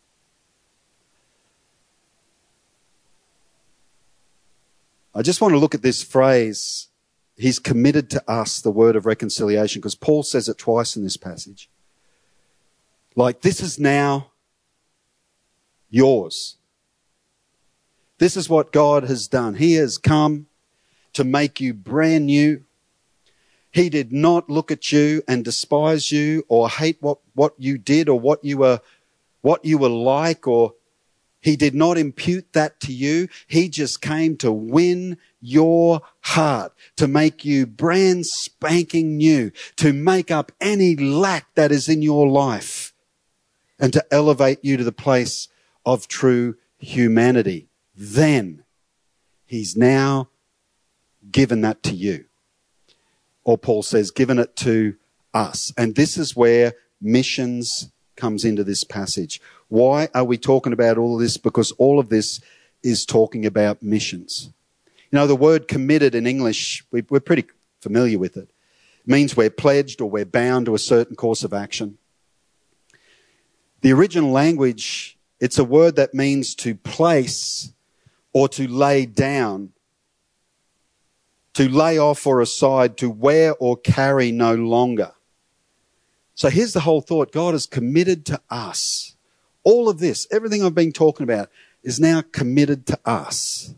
I 5.15 5.23
just 5.23 5.41
want 5.41 5.55
to 5.55 5.59
look 5.59 5.77
at 5.77 5.83
this 5.83 6.03
phrase 6.03 6.89
He's 7.37 7.61
committed 7.61 8.11
to 8.11 8.29
us 8.29 8.61
the 8.61 8.73
word 8.73 8.97
of 8.97 9.07
reconciliation 9.07 9.79
because 9.79 9.95
Paul 9.95 10.25
says 10.25 10.49
it 10.49 10.59
twice 10.59 10.97
in 10.97 11.05
this 11.05 11.17
passage. 11.17 11.71
Like, 13.17 13.41
this 13.43 13.61
is 13.61 13.79
now 13.79 14.33
yours. 15.89 16.57
This 18.19 18.37
is 18.37 18.49
what 18.49 18.73
God 18.73 19.05
has 19.05 19.29
done. 19.29 19.55
He 19.55 19.75
has 19.75 19.99
come 19.99 20.47
to 21.15 21.25
make 21.25 21.61
you 21.61 21.75
brand 21.75 22.27
new. 22.27 22.63
He 23.73 23.89
did 23.89 24.13
not 24.13 24.51
look 24.51 24.71
at 24.71 24.93
you 24.93 25.23
and 25.27 25.45
despise 25.45 26.13
you 26.13 26.45
or 26.49 26.69
hate 26.69 26.99
what, 27.01 27.19
what 27.35 27.55
you 27.59 27.79
did 27.79 28.09
or 28.09 28.19
what 28.19 28.45
you 28.45 28.59
were, 28.59 28.81
what 29.41 29.65
you 29.65 29.79
were 29.79 29.89
like 29.89 30.47
or 30.47 30.75
he 31.41 31.57
did 31.57 31.75
not 31.75 31.97
impute 31.97 32.53
that 32.53 32.81
to 32.81 32.93
you. 32.93 33.29
He 33.47 33.69
just 33.69 34.03
came 34.03 34.37
to 34.39 34.53
win 34.53 35.17
your 35.41 36.03
heart, 36.21 36.73
to 36.97 37.09
make 37.09 37.45
you 37.45 37.67
brand 37.67 38.27
spanking 38.27 39.17
new, 39.17 39.51
to 39.77 39.93
make 39.93 40.31
up 40.31 40.53
any 40.61 40.97
lack 40.97 41.55
that 41.55 41.73
is 41.73 41.89
in 41.89 42.03
your 42.03 42.29
life, 42.29 42.90
and 43.81 43.93
to 43.93 44.05
elevate 44.13 44.59
you 44.63 44.77
to 44.77 44.85
the 44.85 44.93
place 44.93 45.49
of 45.87 46.07
true 46.07 46.57
humanity. 46.79 47.69
Then 47.97 48.65
he's 49.47 49.77
now 49.77 50.29
given 51.33 51.63
that 51.63 51.83
to 51.85 51.95
you. 51.95 52.27
Or 53.43 53.59
Paul 53.59 53.83
says, 53.83 54.11
given 54.11 54.39
it 54.39 54.55
to 54.57 54.97
us. 55.33 55.73
And 55.77 55.95
this 55.95 56.17
is 56.17 56.37
where 56.37 56.75
missions 57.01 57.91
comes 58.17 58.45
into 58.45 58.63
this 58.63 58.85
passage. 58.85 59.41
Why 59.69 60.09
are 60.15 60.25
we 60.25 60.37
talking 60.37 60.73
about 60.73 60.99
all 60.99 61.15
of 61.15 61.21
this? 61.21 61.37
Because 61.37 61.73
all 61.73 61.99
of 61.99 62.11
this 62.11 62.41
is 62.83 63.07
talking 63.07 63.47
about 63.47 63.83
missions. 63.83 64.51
You 65.11 65.19
know, 65.19 65.27
the 65.27 65.37
word 65.37 65.69
committed 65.69 66.15
in 66.15 66.27
English, 66.27 66.85
we, 66.91 67.03
we're 67.09 67.21
pretty 67.21 67.47
familiar 67.81 68.19
with 68.19 68.37
it. 68.37 68.51
It 69.01 69.09
means 69.09 69.37
we're 69.37 69.51
pledged 69.51 70.01
or 70.01 70.11
we're 70.11 70.27
bound 70.27 70.67
to 70.67 70.75
a 70.75 70.79
certain 70.79 71.17
course 71.17 71.43
of 71.43 71.53
action. 71.53 71.99
The 73.81 73.93
original 73.93 74.31
language, 74.31 75.19
it's 75.41 75.59
a 75.59 75.65
word 75.65 75.97
that 75.97 76.15
means 76.15 76.55
to 76.57 76.75
place 76.75 77.73
or 78.33 78.49
to 78.51 78.69
lay 78.69 79.07
down, 79.07 79.73
to 81.55 81.69
lay 81.69 81.99
off 81.99 82.27
or 82.27 82.41
aside, 82.41 82.97
to 82.99 83.09
wear 83.09 83.55
or 83.57 83.77
carry 83.77 84.33
no 84.33 84.55
longer. 84.55 85.13
So 86.35 86.49
here's 86.49 86.73
the 86.73 86.81
whole 86.81 87.01
thought 87.01 87.33
God 87.33 87.55
is 87.55 87.67
committed 87.67 88.25
to 88.27 88.41
us. 88.51 89.17
All 89.63 89.89
of 89.89 89.99
this, 89.99 90.27
everything 90.31 90.65
I've 90.65 90.75
been 90.75 90.93
talking 90.93 91.25
about, 91.25 91.51
is 91.83 92.01
now 92.01 92.23
committed 92.33 92.87
to 92.87 92.99
us. 93.05 93.75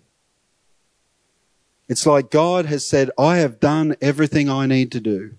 It's 1.88 2.06
like 2.06 2.30
God 2.30 2.66
has 2.66 2.86
said, 2.86 3.10
I 3.18 3.38
have 3.38 3.60
done 3.60 3.96
everything 4.00 4.48
I 4.48 4.66
need 4.66 4.92
to 4.92 5.00
do. 5.00 5.34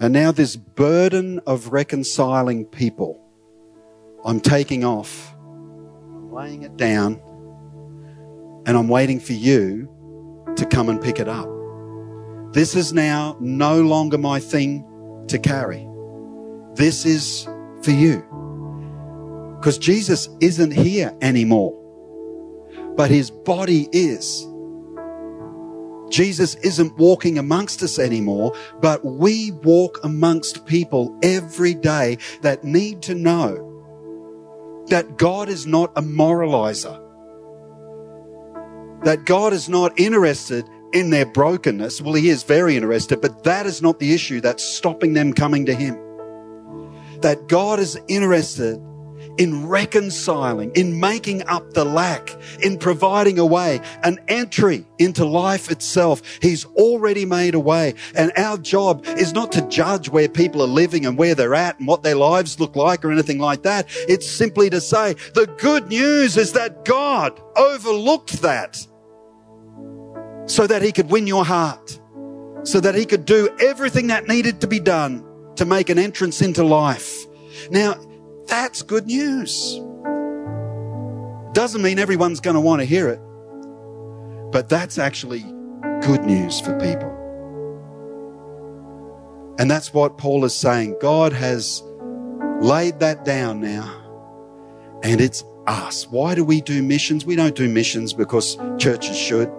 And 0.00 0.14
now 0.14 0.32
this 0.32 0.56
burden 0.56 1.40
of 1.46 1.72
reconciling 1.72 2.64
people, 2.64 3.20
I'm 4.24 4.40
taking 4.40 4.82
off, 4.82 5.34
I'm 5.36 6.32
laying 6.32 6.62
it 6.62 6.78
down, 6.78 7.20
and 8.64 8.78
I'm 8.78 8.88
waiting 8.88 9.20
for 9.20 9.34
you 9.34 9.88
to 10.56 10.64
come 10.64 10.88
and 10.88 11.02
pick 11.02 11.20
it 11.20 11.28
up. 11.28 11.46
This 12.52 12.74
is 12.74 12.94
now 12.94 13.36
no 13.40 13.82
longer 13.82 14.16
my 14.16 14.40
thing 14.40 14.86
to 15.28 15.38
carry. 15.38 15.86
This 16.74 17.04
is 17.04 17.46
for 17.82 17.90
you. 17.90 18.24
Because 19.58 19.76
Jesus 19.76 20.30
isn't 20.40 20.72
here 20.72 21.14
anymore, 21.20 21.76
but 22.96 23.10
his 23.10 23.30
body 23.30 23.86
is. 23.92 24.46
Jesus 26.10 26.54
isn't 26.56 26.96
walking 26.98 27.38
amongst 27.38 27.82
us 27.82 27.98
anymore, 27.98 28.54
but 28.80 29.04
we 29.04 29.52
walk 29.52 30.00
amongst 30.02 30.66
people 30.66 31.16
every 31.22 31.74
day 31.74 32.18
that 32.42 32.64
need 32.64 33.02
to 33.02 33.14
know 33.14 33.66
that 34.88 35.16
God 35.16 35.48
is 35.48 35.66
not 35.66 35.92
a 35.96 36.02
moralizer 36.02 37.00
that 39.04 39.24
God 39.24 39.52
is 39.52 39.68
not 39.68 39.98
interested 39.98 40.64
in 40.92 41.10
their 41.10 41.26
brokenness. 41.26 42.02
Well, 42.02 42.14
He 42.14 42.28
is 42.28 42.42
very 42.42 42.76
interested, 42.76 43.20
but 43.20 43.44
that 43.44 43.66
is 43.66 43.80
not 43.80 43.98
the 43.98 44.12
issue 44.12 44.40
that's 44.40 44.62
stopping 44.62 45.14
them 45.14 45.32
coming 45.32 45.66
to 45.66 45.74
Him. 45.74 45.94
That 47.20 47.48
God 47.48 47.78
is 47.78 47.98
interested 48.08 48.80
in 49.38 49.66
reconciling, 49.66 50.72
in 50.74 51.00
making 51.00 51.46
up 51.46 51.72
the 51.72 51.84
lack, 51.84 52.36
in 52.62 52.78
providing 52.78 53.38
a 53.38 53.46
way, 53.46 53.80
an 54.02 54.18
entry 54.28 54.86
into 54.98 55.24
life 55.24 55.70
itself. 55.70 56.22
He's 56.42 56.64
already 56.66 57.24
made 57.24 57.54
a 57.54 57.60
way. 57.60 57.94
And 58.14 58.32
our 58.36 58.58
job 58.58 59.04
is 59.06 59.32
not 59.32 59.52
to 59.52 59.62
judge 59.68 60.08
where 60.08 60.28
people 60.28 60.62
are 60.62 60.68
living 60.68 61.06
and 61.06 61.16
where 61.16 61.34
they're 61.34 61.54
at 61.54 61.78
and 61.78 61.88
what 61.88 62.02
their 62.02 62.16
lives 62.16 62.60
look 62.60 62.76
like 62.76 63.04
or 63.04 63.12
anything 63.12 63.38
like 63.38 63.62
that. 63.62 63.86
It's 64.08 64.28
simply 64.28 64.70
to 64.70 64.80
say 64.80 65.14
the 65.34 65.46
good 65.58 65.88
news 65.88 66.36
is 66.36 66.52
that 66.52 66.84
God 66.84 67.40
overlooked 67.56 68.42
that 68.42 68.86
so 70.46 70.66
that 70.66 70.82
he 70.82 70.92
could 70.92 71.10
win 71.10 71.26
your 71.26 71.44
heart, 71.44 72.00
so 72.64 72.80
that 72.80 72.94
he 72.94 73.04
could 73.04 73.24
do 73.24 73.48
everything 73.60 74.08
that 74.08 74.26
needed 74.26 74.60
to 74.60 74.66
be 74.66 74.80
done 74.80 75.24
to 75.56 75.64
make 75.64 75.88
an 75.90 75.98
entrance 75.98 76.42
into 76.42 76.64
life. 76.64 77.26
Now, 77.70 77.94
that's 78.50 78.82
good 78.82 79.06
news. 79.06 79.80
Doesn't 81.52 81.82
mean 81.82 81.98
everyone's 81.98 82.40
going 82.40 82.54
to 82.54 82.60
want 82.60 82.80
to 82.80 82.84
hear 82.84 83.08
it, 83.08 83.20
but 84.52 84.68
that's 84.68 84.98
actually 84.98 85.40
good 86.02 86.24
news 86.24 86.60
for 86.60 86.78
people. 86.78 87.16
And 89.58 89.70
that's 89.70 89.92
what 89.92 90.18
Paul 90.18 90.44
is 90.44 90.54
saying. 90.54 90.96
God 91.00 91.32
has 91.32 91.82
laid 92.60 93.00
that 93.00 93.24
down 93.24 93.60
now, 93.60 95.00
and 95.02 95.20
it's 95.20 95.44
us. 95.66 96.08
Why 96.08 96.34
do 96.34 96.44
we 96.44 96.60
do 96.60 96.82
missions? 96.82 97.24
We 97.24 97.36
don't 97.36 97.54
do 97.54 97.68
missions 97.68 98.12
because 98.12 98.56
churches 98.78 99.16
should 99.16 99.50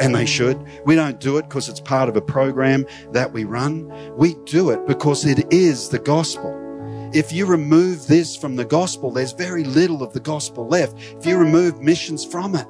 and 0.00 0.14
they 0.14 0.26
should. 0.26 0.64
We 0.84 0.94
don't 0.94 1.20
do 1.20 1.36
it 1.36 1.42
because 1.42 1.68
it's 1.68 1.80
part 1.80 2.08
of 2.08 2.16
a 2.16 2.22
program 2.22 2.86
that 3.12 3.32
we 3.32 3.44
run. 3.44 3.92
We 4.16 4.34
do 4.46 4.70
it 4.70 4.86
because 4.86 5.24
it 5.26 5.52
is 5.52 5.90
the 5.90 5.98
gospel. 5.98 6.61
If 7.14 7.30
you 7.30 7.44
remove 7.44 8.06
this 8.06 8.34
from 8.34 8.56
the 8.56 8.64
gospel, 8.64 9.10
there's 9.10 9.32
very 9.32 9.64
little 9.64 10.02
of 10.02 10.14
the 10.14 10.20
gospel 10.20 10.66
left. 10.66 10.96
If 11.18 11.26
you 11.26 11.36
remove 11.36 11.82
missions 11.82 12.24
from 12.24 12.54
it, 12.54 12.66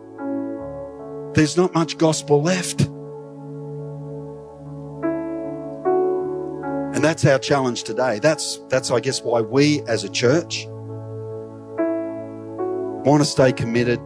there's 1.34 1.56
not 1.56 1.72
much 1.74 1.96
gospel 1.96 2.42
left. 2.42 2.80
And 6.94 7.04
that's 7.04 7.24
our 7.24 7.38
challenge 7.38 7.84
today. 7.84 8.18
That's, 8.18 8.58
that's, 8.68 8.90
I 8.90 8.98
guess, 8.98 9.22
why 9.22 9.42
we 9.42 9.80
as 9.82 10.02
a 10.02 10.08
church 10.08 10.66
want 13.04 13.22
to 13.22 13.24
stay 13.24 13.52
committed 13.52 14.00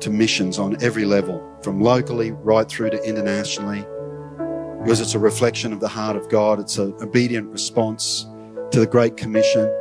to 0.00 0.10
missions 0.10 0.58
on 0.58 0.82
every 0.82 1.04
level, 1.04 1.42
from 1.62 1.80
locally 1.80 2.32
right 2.32 2.68
through 2.68 2.90
to 2.90 3.02
internationally, 3.04 3.84
because 4.82 5.00
it's 5.00 5.14
a 5.14 5.18
reflection 5.18 5.74
of 5.74 5.80
the 5.80 5.88
heart 5.88 6.16
of 6.16 6.30
God. 6.30 6.58
It's 6.58 6.78
an 6.78 6.94
obedient 7.00 7.50
response 7.50 8.26
to 8.74 8.80
the 8.80 8.86
Great 8.88 9.16
Commission 9.16 9.72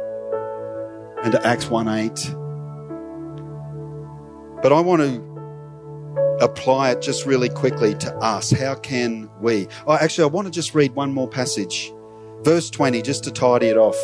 and 1.24 1.32
to 1.32 1.48
Acts 1.48 1.68
1 1.68 1.88
8. 1.88 2.12
But 4.62 4.72
I 4.72 4.80
want 4.82 5.02
to 5.02 6.38
apply 6.40 6.92
it 6.92 7.02
just 7.02 7.26
really 7.26 7.50
quickly 7.50 7.96
to 7.96 8.16
us. 8.18 8.52
How 8.52 8.76
can 8.76 9.32
we? 9.42 9.68
Oh, 9.88 9.94
actually, 9.94 10.26
I 10.26 10.28
want 10.28 10.46
to 10.46 10.52
just 10.52 10.76
read 10.76 10.94
one 10.94 11.12
more 11.12 11.28
passage. 11.28 11.92
Verse 12.44 12.70
20, 12.70 13.02
just 13.02 13.24
to 13.24 13.32
tidy 13.32 13.66
it 13.66 13.78
off. 13.78 13.98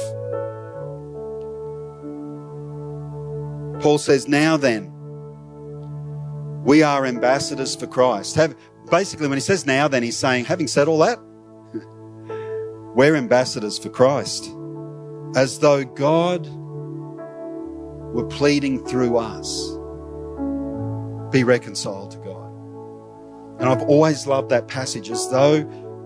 Paul 3.84 4.00
says, 4.00 4.28
Now 4.28 4.58
then, 4.58 4.92
we 6.64 6.82
are 6.82 7.06
ambassadors 7.06 7.76
for 7.76 7.86
Christ. 7.86 8.38
Have, 8.38 8.56
basically, 8.90 9.28
when 9.28 9.38
he 9.38 9.42
says 9.42 9.68
now, 9.68 9.88
then 9.88 10.02
he's 10.02 10.18
saying, 10.18 10.46
having 10.46 10.66
said 10.68 10.88
all 10.88 10.98
that, 10.98 11.20
we're 12.96 13.16
ambassadors 13.16 13.78
for 13.78 13.90
Christ. 13.90 14.52
As 15.36 15.60
though 15.60 15.84
God 15.84 16.48
were 18.14 18.26
pleading 18.26 18.84
through 18.86 19.18
us, 19.18 19.70
be 21.32 21.44
reconciled 21.44 22.12
to 22.12 22.18
God. 22.18 22.52
And 23.60 23.70
I've 23.70 23.84
always 23.84 24.26
loved 24.26 24.50
that 24.50 24.68
passage, 24.68 25.12
as 25.12 25.30
though 25.30 25.64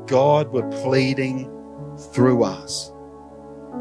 God 0.07 0.51
were 0.51 0.67
pleading 0.81 1.49
through 2.11 2.43
us. 2.43 2.91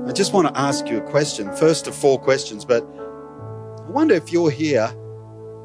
I 0.07 0.12
just 0.12 0.33
want 0.33 0.46
to 0.46 0.61
ask 0.61 0.87
you 0.88 0.98
a 0.98 1.11
question, 1.11 1.55
first 1.57 1.88
of 1.88 1.94
four 1.94 2.20
questions, 2.20 2.64
but 2.64 2.85
I 2.85 3.90
wonder 3.90 4.14
if 4.14 4.31
you're 4.31 4.50
here 4.50 4.87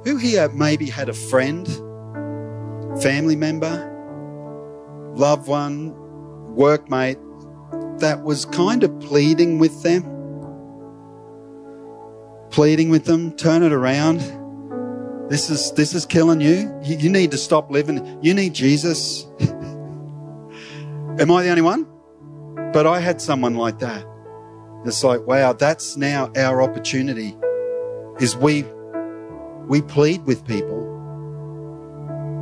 who 0.04 0.18
here 0.18 0.50
maybe 0.50 0.88
had 0.90 1.10
a 1.10 1.14
friend, 1.14 1.68
family 3.02 3.36
member, 3.36 3.94
loved 5.16 5.48
one, 5.48 5.92
workmate 6.56 7.22
that 8.00 8.24
was 8.24 8.46
kind 8.46 8.84
of 8.84 9.00
pleading 9.00 9.60
with 9.60 9.84
them? 9.84 10.04
Pleading 12.50 12.90
with 12.90 13.06
them, 13.06 13.32
turn 13.34 13.64
it 13.64 13.72
around. 13.72 14.20
This 15.30 15.50
is 15.50 15.72
this 15.74 15.94
is 15.94 16.06
killing 16.06 16.40
you. 16.42 16.74
You, 16.84 16.98
you 16.98 17.10
need 17.10 17.32
to 17.32 17.38
stop 17.38 17.70
living. 17.70 18.20
You 18.22 18.34
need 18.34 18.54
Jesus. 18.54 19.26
Am 21.20 21.32
I 21.32 21.44
the 21.44 21.50
only 21.50 21.62
one? 21.62 21.86
But 22.74 22.88
I 22.88 23.00
had 23.00 23.22
someone 23.22 23.56
like 23.56 23.80
that. 23.80 24.06
It's 24.86 25.04
like, 25.04 25.26
wow, 25.28 25.54
that's 25.54 25.98
now 25.98 26.32
our 26.36 26.62
opportunity. 26.62 27.36
Is 28.20 28.38
we 28.38 28.64
we 29.68 29.82
plead 29.82 30.26
with 30.26 30.46
people 30.46 30.88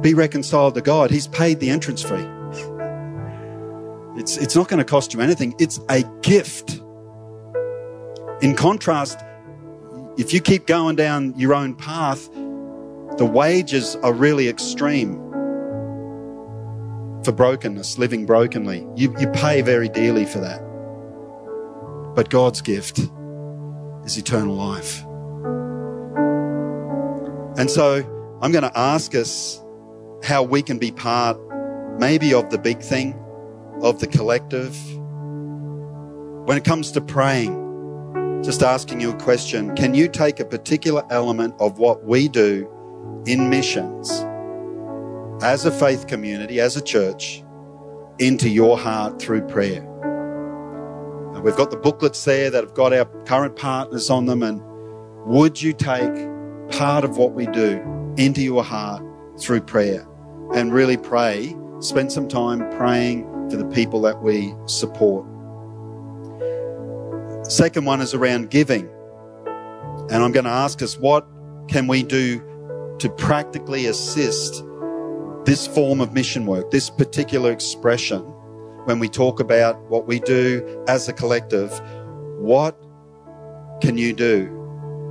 be 0.01 0.13
reconciled 0.13 0.75
to 0.75 0.81
God. 0.81 1.09
He's 1.09 1.27
paid 1.27 1.59
the 1.59 1.71
entrance 1.71 2.03
fee. 2.03 2.34
It's, 4.15 4.37
it's 4.37 4.55
not 4.55 4.69
going 4.69 4.77
to 4.77 4.85
cost 4.85 5.13
you 5.13 5.21
anything. 5.21 5.55
It's 5.59 5.79
a 5.89 6.03
gift. 6.21 6.81
In 8.41 8.55
contrast, 8.55 9.19
if 10.17 10.33
you 10.33 10.39
keep 10.39 10.67
going 10.67 10.95
down 10.95 11.37
your 11.37 11.53
own 11.53 11.75
path, 11.75 12.29
the 13.17 13.25
wages 13.25 13.95
are 13.97 14.13
really 14.13 14.47
extreme 14.47 15.15
for 17.23 17.31
brokenness, 17.31 17.97
living 17.97 18.25
brokenly. 18.25 18.87
You, 18.95 19.13
you 19.19 19.27
pay 19.29 19.61
very 19.61 19.89
dearly 19.89 20.25
for 20.25 20.39
that. 20.39 20.61
But 22.15 22.29
God's 22.29 22.61
gift 22.61 22.99
is 24.05 24.17
eternal 24.17 24.55
life. 24.55 25.03
And 27.57 27.69
so 27.69 28.37
I'm 28.41 28.51
going 28.51 28.63
to 28.63 28.77
ask 28.77 29.15
us 29.15 29.61
how 30.23 30.43
we 30.43 30.61
can 30.61 30.77
be 30.77 30.91
part, 30.91 31.37
maybe 31.99 32.33
of 32.33 32.49
the 32.49 32.57
big 32.57 32.81
thing, 32.81 33.19
of 33.81 33.99
the 33.99 34.07
collective. 34.07 34.75
When 36.47 36.57
it 36.57 36.63
comes 36.63 36.91
to 36.91 37.01
praying, 37.01 38.41
just 38.43 38.61
asking 38.61 39.01
you 39.01 39.11
a 39.11 39.17
question 39.17 39.75
can 39.75 39.93
you 39.93 40.07
take 40.07 40.39
a 40.39 40.45
particular 40.45 41.03
element 41.09 41.55
of 41.59 41.79
what 41.79 42.03
we 42.05 42.27
do 42.27 42.69
in 43.25 43.49
missions 43.49 44.11
as 45.41 45.65
a 45.65 45.71
faith 45.71 46.07
community, 46.07 46.59
as 46.59 46.77
a 46.77 46.81
church, 46.81 47.43
into 48.19 48.49
your 48.49 48.77
heart 48.77 49.21
through 49.21 49.41
prayer. 49.47 49.81
And 51.33 51.43
we've 51.43 51.55
got 51.55 51.71
the 51.71 51.77
booklets 51.77 52.23
there 52.23 52.49
that 52.49 52.63
have 52.63 52.73
got 52.73 52.93
our 52.93 53.05
current 53.25 53.55
partners 53.55 54.09
on 54.09 54.25
them. 54.25 54.41
And 54.43 54.61
would 55.25 55.61
you 55.61 55.73
take 55.73 56.13
part 56.71 57.03
of 57.03 57.17
what 57.17 57.33
we 57.33 57.47
do 57.47 57.81
into 58.17 58.41
your 58.41 58.63
heart 58.63 59.03
through 59.39 59.61
prayer 59.61 60.07
and 60.53 60.73
really 60.73 60.97
pray? 60.97 61.55
Spend 61.81 62.11
some 62.11 62.27
time 62.27 62.59
praying 62.77 63.29
for 63.49 63.57
the 63.57 63.65
people 63.65 64.01
that 64.01 64.21
we 64.21 64.53
support. 64.65 65.25
Second 67.47 67.85
one 67.85 68.01
is 68.01 68.13
around 68.13 68.49
giving. 68.49 68.89
And 70.09 70.23
I'm 70.23 70.31
going 70.31 70.45
to 70.45 70.51
ask 70.51 70.81
us 70.81 70.97
what 70.97 71.27
can 71.67 71.87
we 71.87 72.03
do 72.03 72.39
to 72.99 73.09
practically 73.09 73.87
assist 73.87 74.63
this 75.45 75.67
form 75.67 76.01
of 76.01 76.13
mission 76.13 76.45
work, 76.45 76.71
this 76.71 76.89
particular 76.89 77.51
expression, 77.51 78.21
when 78.85 78.99
we 78.99 79.09
talk 79.09 79.39
about 79.39 79.79
what 79.89 80.07
we 80.07 80.19
do 80.19 80.83
as 80.87 81.07
a 81.07 81.13
collective, 81.13 81.71
what 82.39 82.77
can 83.81 83.97
you 83.97 84.13
do 84.13 84.47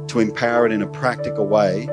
to 0.08 0.20
empower 0.20 0.66
it 0.66 0.72
in 0.72 0.82
a 0.82 0.86
practical 0.86 1.46
way 1.46 1.86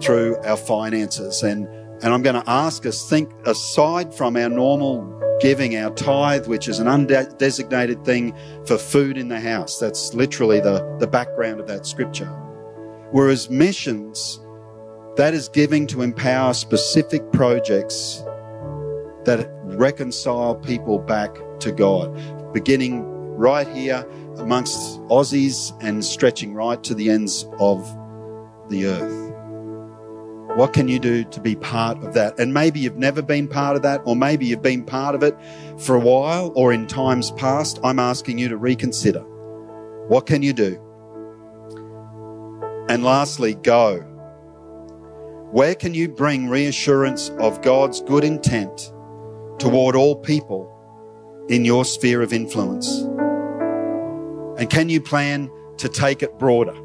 through 0.00 0.36
our 0.44 0.56
finances? 0.56 1.42
And, 1.42 1.66
and 2.02 2.12
I'm 2.12 2.22
going 2.22 2.40
to 2.40 2.50
ask 2.50 2.84
us 2.84 3.08
think 3.08 3.32
aside 3.46 4.12
from 4.12 4.36
our 4.36 4.48
normal 4.48 5.02
giving, 5.40 5.76
our 5.76 5.90
tithe, 5.94 6.46
which 6.46 6.68
is 6.68 6.78
an 6.78 6.86
undesignated 6.86 8.04
thing 8.04 8.34
for 8.66 8.78
food 8.78 9.18
in 9.18 9.28
the 9.28 9.40
house. 9.40 9.78
That's 9.78 10.14
literally 10.14 10.60
the, 10.60 10.96
the 11.00 11.06
background 11.06 11.60
of 11.60 11.66
that 11.66 11.86
scripture. 11.86 12.26
Whereas 13.10 13.48
missions 13.48 14.40
that 15.16 15.34
is 15.34 15.48
giving 15.48 15.86
to 15.88 16.02
empower 16.02 16.54
specific 16.54 17.30
projects 17.32 18.22
that 19.24 19.48
reconcile 19.62 20.56
people 20.56 20.98
back 20.98 21.36
to 21.60 21.72
God, 21.72 22.52
beginning 22.52 23.04
right 23.36 23.68
here 23.68 24.06
amongst 24.38 25.00
Aussies 25.02 25.72
and 25.80 26.04
stretching 26.04 26.54
right 26.54 26.82
to 26.84 26.94
the 26.94 27.10
ends 27.10 27.46
of 27.58 27.86
the 28.68 28.86
earth. 28.86 29.23
What 30.56 30.72
can 30.72 30.86
you 30.86 31.00
do 31.00 31.24
to 31.24 31.40
be 31.40 31.56
part 31.56 31.98
of 32.04 32.14
that? 32.14 32.38
And 32.38 32.54
maybe 32.54 32.78
you've 32.78 32.96
never 32.96 33.22
been 33.22 33.48
part 33.48 33.74
of 33.74 33.82
that, 33.82 34.02
or 34.04 34.14
maybe 34.14 34.46
you've 34.46 34.62
been 34.62 34.84
part 34.84 35.16
of 35.16 35.24
it 35.24 35.36
for 35.78 35.96
a 35.96 36.00
while 36.00 36.52
or 36.54 36.72
in 36.72 36.86
times 36.86 37.32
past. 37.32 37.80
I'm 37.82 37.98
asking 37.98 38.38
you 38.38 38.48
to 38.48 38.56
reconsider. 38.56 39.24
What 40.06 40.26
can 40.26 40.42
you 40.42 40.52
do? 40.52 40.80
And 42.88 43.02
lastly, 43.02 43.54
go. 43.54 43.98
Where 45.50 45.74
can 45.74 45.92
you 45.92 46.08
bring 46.08 46.48
reassurance 46.48 47.30
of 47.40 47.60
God's 47.62 48.00
good 48.02 48.22
intent 48.22 48.92
toward 49.58 49.96
all 49.96 50.14
people 50.14 50.70
in 51.48 51.64
your 51.64 51.84
sphere 51.84 52.22
of 52.22 52.32
influence? 52.32 53.00
And 54.58 54.70
can 54.70 54.88
you 54.88 55.00
plan 55.00 55.50
to 55.78 55.88
take 55.88 56.22
it 56.22 56.38
broader? 56.38 56.76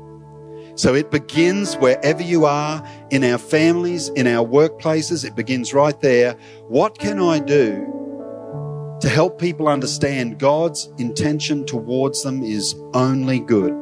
So 0.79 0.95
it 0.95 1.11
begins 1.11 1.75
wherever 1.75 2.23
you 2.23 2.45
are 2.45 2.81
in 3.09 3.25
our 3.25 3.37
families, 3.37 4.07
in 4.15 4.27
our 4.27 4.47
workplaces. 4.47 5.25
It 5.25 5.35
begins 5.35 5.73
right 5.73 5.99
there. 5.99 6.37
What 6.69 6.97
can 6.97 7.19
I 7.19 7.39
do 7.39 8.97
to 9.01 9.09
help 9.09 9.41
people 9.41 9.67
understand 9.67 10.39
God's 10.39 10.89
intention 10.97 11.65
towards 11.65 12.23
them 12.23 12.43
is 12.43 12.75
only 12.93 13.41
good? 13.41 13.73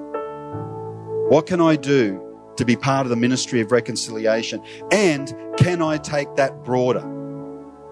What 1.30 1.46
can 1.46 1.62
I 1.62 1.76
do 1.76 2.20
to 2.56 2.66
be 2.66 2.76
part 2.76 3.06
of 3.06 3.12
the 3.12 3.16
ministry 3.16 3.62
of 3.62 3.72
reconciliation? 3.72 4.64
And 4.92 5.32
can 5.56 5.84
I 5.84 5.98
take 5.98 6.36
that 6.38 6.64
broader? 6.64 7.02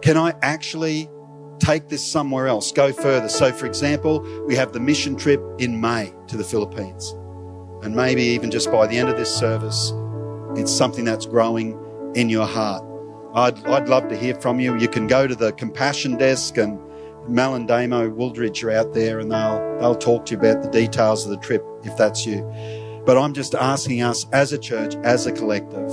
Can 0.02 0.18
I 0.18 0.34
actually 0.42 1.12
take 1.60 1.90
this 1.90 2.04
somewhere 2.04 2.48
else, 2.48 2.72
go 2.72 2.92
further? 2.92 3.30
So, 3.30 3.52
for 3.52 3.68
example, 3.68 4.22
we 4.48 4.56
have 4.56 4.74
the 4.74 4.80
mission 4.80 5.16
trip 5.16 5.44
in 5.60 5.80
May 5.80 6.12
to 6.26 6.38
the 6.38 6.44
Philippines. 6.44 7.14
And 7.86 7.96
maybe 7.96 8.24
even 8.24 8.50
just 8.50 8.72
by 8.72 8.88
the 8.88 8.98
end 8.98 9.10
of 9.10 9.16
this 9.16 9.32
service, 9.32 9.94
it's 10.60 10.76
something 10.76 11.06
that's 11.06 11.28
growing 11.28 11.80
in 12.16 12.30
your 12.30 12.48
heart. 12.48 12.84
I'd, 13.36 13.64
I'd 13.68 13.88
love 13.88 14.08
to 14.08 14.18
hear 14.18 14.34
from 14.42 14.60
you. 14.60 14.76
You 14.76 14.88
can 14.88 15.06
go 15.06 15.28
to 15.28 15.36
the 15.36 15.52
compassion 15.52 16.18
desk 16.18 16.58
and 16.58 16.80
Mel 17.30 17.54
and 17.54 17.68
Damo 17.68 18.10
Wooldridge 18.10 18.64
are 18.64 18.72
out 18.72 18.96
there 18.96 19.20
and 19.20 19.32
they'll, 19.32 19.78
they'll 19.80 19.96
talk 19.96 20.26
to 20.26 20.32
you 20.32 20.40
about 20.40 20.64
the 20.64 20.70
details 20.72 21.26
of 21.26 21.30
the 21.30 21.38
trip 21.38 21.64
if 21.84 21.96
that's 21.96 22.26
you. 22.26 22.42
But 23.06 23.20
I'm 23.20 23.36
just 23.36 23.54
asking 23.54 24.02
us 24.02 24.26
as 24.34 24.52
a 24.52 24.58
church, 24.58 24.96
as 25.04 25.28
a 25.28 25.32
collective, 25.32 25.92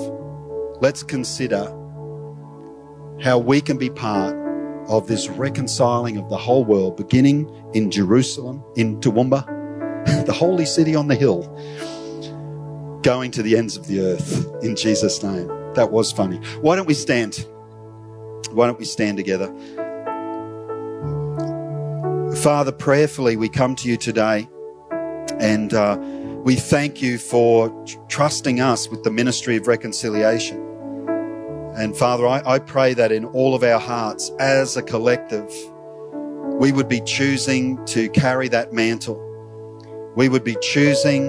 let's 0.80 1.02
consider 1.02 1.64
how 3.20 3.36
we 3.38 3.60
can 3.60 3.76
be 3.76 3.90
part 3.90 4.34
of 4.88 5.08
this 5.08 5.28
reconciling 5.28 6.16
of 6.16 6.30
the 6.30 6.38
whole 6.38 6.64
world, 6.64 6.96
beginning 6.96 7.54
in 7.74 7.90
Jerusalem, 7.90 8.64
in 8.76 8.98
Toowoomba, 9.00 9.61
the 10.26 10.32
holy 10.34 10.66
city 10.66 10.94
on 10.94 11.08
the 11.08 11.14
hill, 11.14 11.42
going 13.02 13.30
to 13.32 13.42
the 13.42 13.56
ends 13.56 13.76
of 13.76 13.86
the 13.86 14.00
earth 14.00 14.46
in 14.62 14.76
Jesus' 14.76 15.22
name. 15.22 15.48
That 15.74 15.90
was 15.90 16.12
funny. 16.12 16.36
Why 16.60 16.76
don't 16.76 16.86
we 16.86 16.94
stand? 16.94 17.46
Why 18.52 18.66
don't 18.66 18.78
we 18.78 18.84
stand 18.84 19.16
together? 19.16 19.48
Father, 22.42 22.72
prayerfully, 22.72 23.36
we 23.36 23.48
come 23.48 23.74
to 23.76 23.88
you 23.88 23.96
today 23.96 24.48
and 25.38 25.72
uh, 25.72 25.96
we 26.44 26.56
thank 26.56 27.00
you 27.00 27.18
for 27.18 27.70
trusting 28.08 28.60
us 28.60 28.88
with 28.88 29.04
the 29.04 29.10
ministry 29.10 29.56
of 29.56 29.66
reconciliation. 29.66 30.58
And 31.76 31.96
Father, 31.96 32.26
I, 32.26 32.42
I 32.44 32.58
pray 32.58 32.94
that 32.94 33.12
in 33.12 33.24
all 33.24 33.54
of 33.54 33.62
our 33.62 33.78
hearts 33.78 34.30
as 34.38 34.76
a 34.76 34.82
collective, 34.82 35.50
we 36.60 36.72
would 36.72 36.88
be 36.88 37.00
choosing 37.00 37.82
to 37.86 38.08
carry 38.10 38.48
that 38.48 38.72
mantle. 38.72 39.31
We 40.14 40.28
would 40.28 40.44
be 40.44 40.56
choosing 40.60 41.28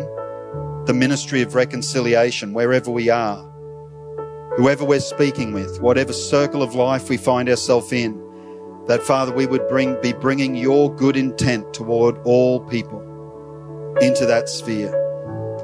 the 0.86 0.94
ministry 0.94 1.42
of 1.42 1.56
reconciliation 1.56 2.54
wherever 2.54 2.92
we 2.92 3.10
are, 3.10 3.42
whoever 4.58 4.84
we're 4.84 5.00
speaking 5.00 5.54
with, 5.54 5.82
whatever 5.82 6.12
circle 6.12 6.62
of 6.62 6.76
life 6.76 7.10
we 7.10 7.16
find 7.16 7.48
ourselves 7.48 7.94
in, 7.94 8.20
that 8.88 9.02
Father, 9.02 9.34
we 9.34 9.46
would 9.46 9.66
bring, 9.70 10.00
be 10.02 10.12
bringing 10.12 10.56
your 10.56 10.94
good 10.94 11.16
intent 11.16 11.74
toward 11.74 12.18
all 12.26 12.60
people 12.60 13.00
into 14.02 14.26
that 14.26 14.50
sphere 14.50 14.94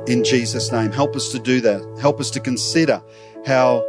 in 0.07 0.23
Jesus' 0.23 0.71
name. 0.71 0.91
Help 0.91 1.15
us 1.15 1.29
to 1.29 1.39
do 1.39 1.59
that. 1.61 1.81
Help 1.99 2.21
us 2.21 2.31
to 2.31 2.39
consider 2.39 3.03
how 3.45 3.85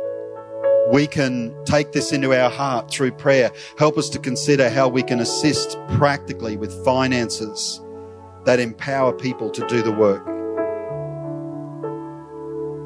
we 0.90 1.06
can 1.06 1.54
take 1.64 1.92
this 1.92 2.10
into 2.10 2.34
our 2.34 2.50
heart 2.50 2.90
through 2.90 3.12
prayer. 3.12 3.52
Help 3.78 3.96
us 3.96 4.08
to 4.08 4.18
consider 4.18 4.68
how 4.68 4.88
we 4.88 5.04
can 5.04 5.20
assist 5.20 5.78
practically 5.90 6.56
with 6.56 6.84
finances 6.84 7.80
that 8.44 8.60
empower 8.60 9.12
people 9.12 9.50
to 9.50 9.66
do 9.66 9.82
the 9.82 9.92
work. 9.92 10.26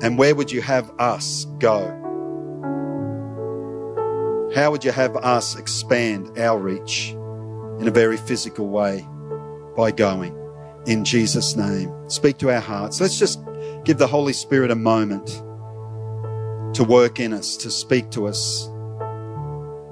And 0.03 0.19
where 0.19 0.35
would 0.35 0.51
you 0.51 0.61
have 0.61 0.91
us 0.99 1.47
go? 1.59 2.01
How 4.55 4.71
would 4.71 4.85
you 4.85 4.93
have 4.93 5.17
us 5.17 5.57
expand 5.57 6.39
our 6.39 6.59
reach 6.59 7.11
in 7.81 7.89
a 7.89 7.91
very 7.91 8.17
physical 8.17 8.69
way 8.69 9.07
by 9.77 9.91
going? 9.91 10.45
in 10.87 11.05
Jesus' 11.05 11.57
name. 11.57 11.93
Speak 12.09 12.39
to 12.39 12.51
our 12.51 12.61
hearts. 12.61 13.01
Let's 13.01 13.19
just 13.19 13.41
give 13.85 13.99
the 13.99 14.07
Holy 14.07 14.33
Spirit 14.33 14.71
a 14.71 14.75
moment 14.75 15.27
to 16.77 16.85
work 16.85 17.21
in 17.21 17.33
us, 17.33 17.57
to 17.59 17.71
speak 17.71 18.11
to 18.11 18.27
us. 18.27 18.69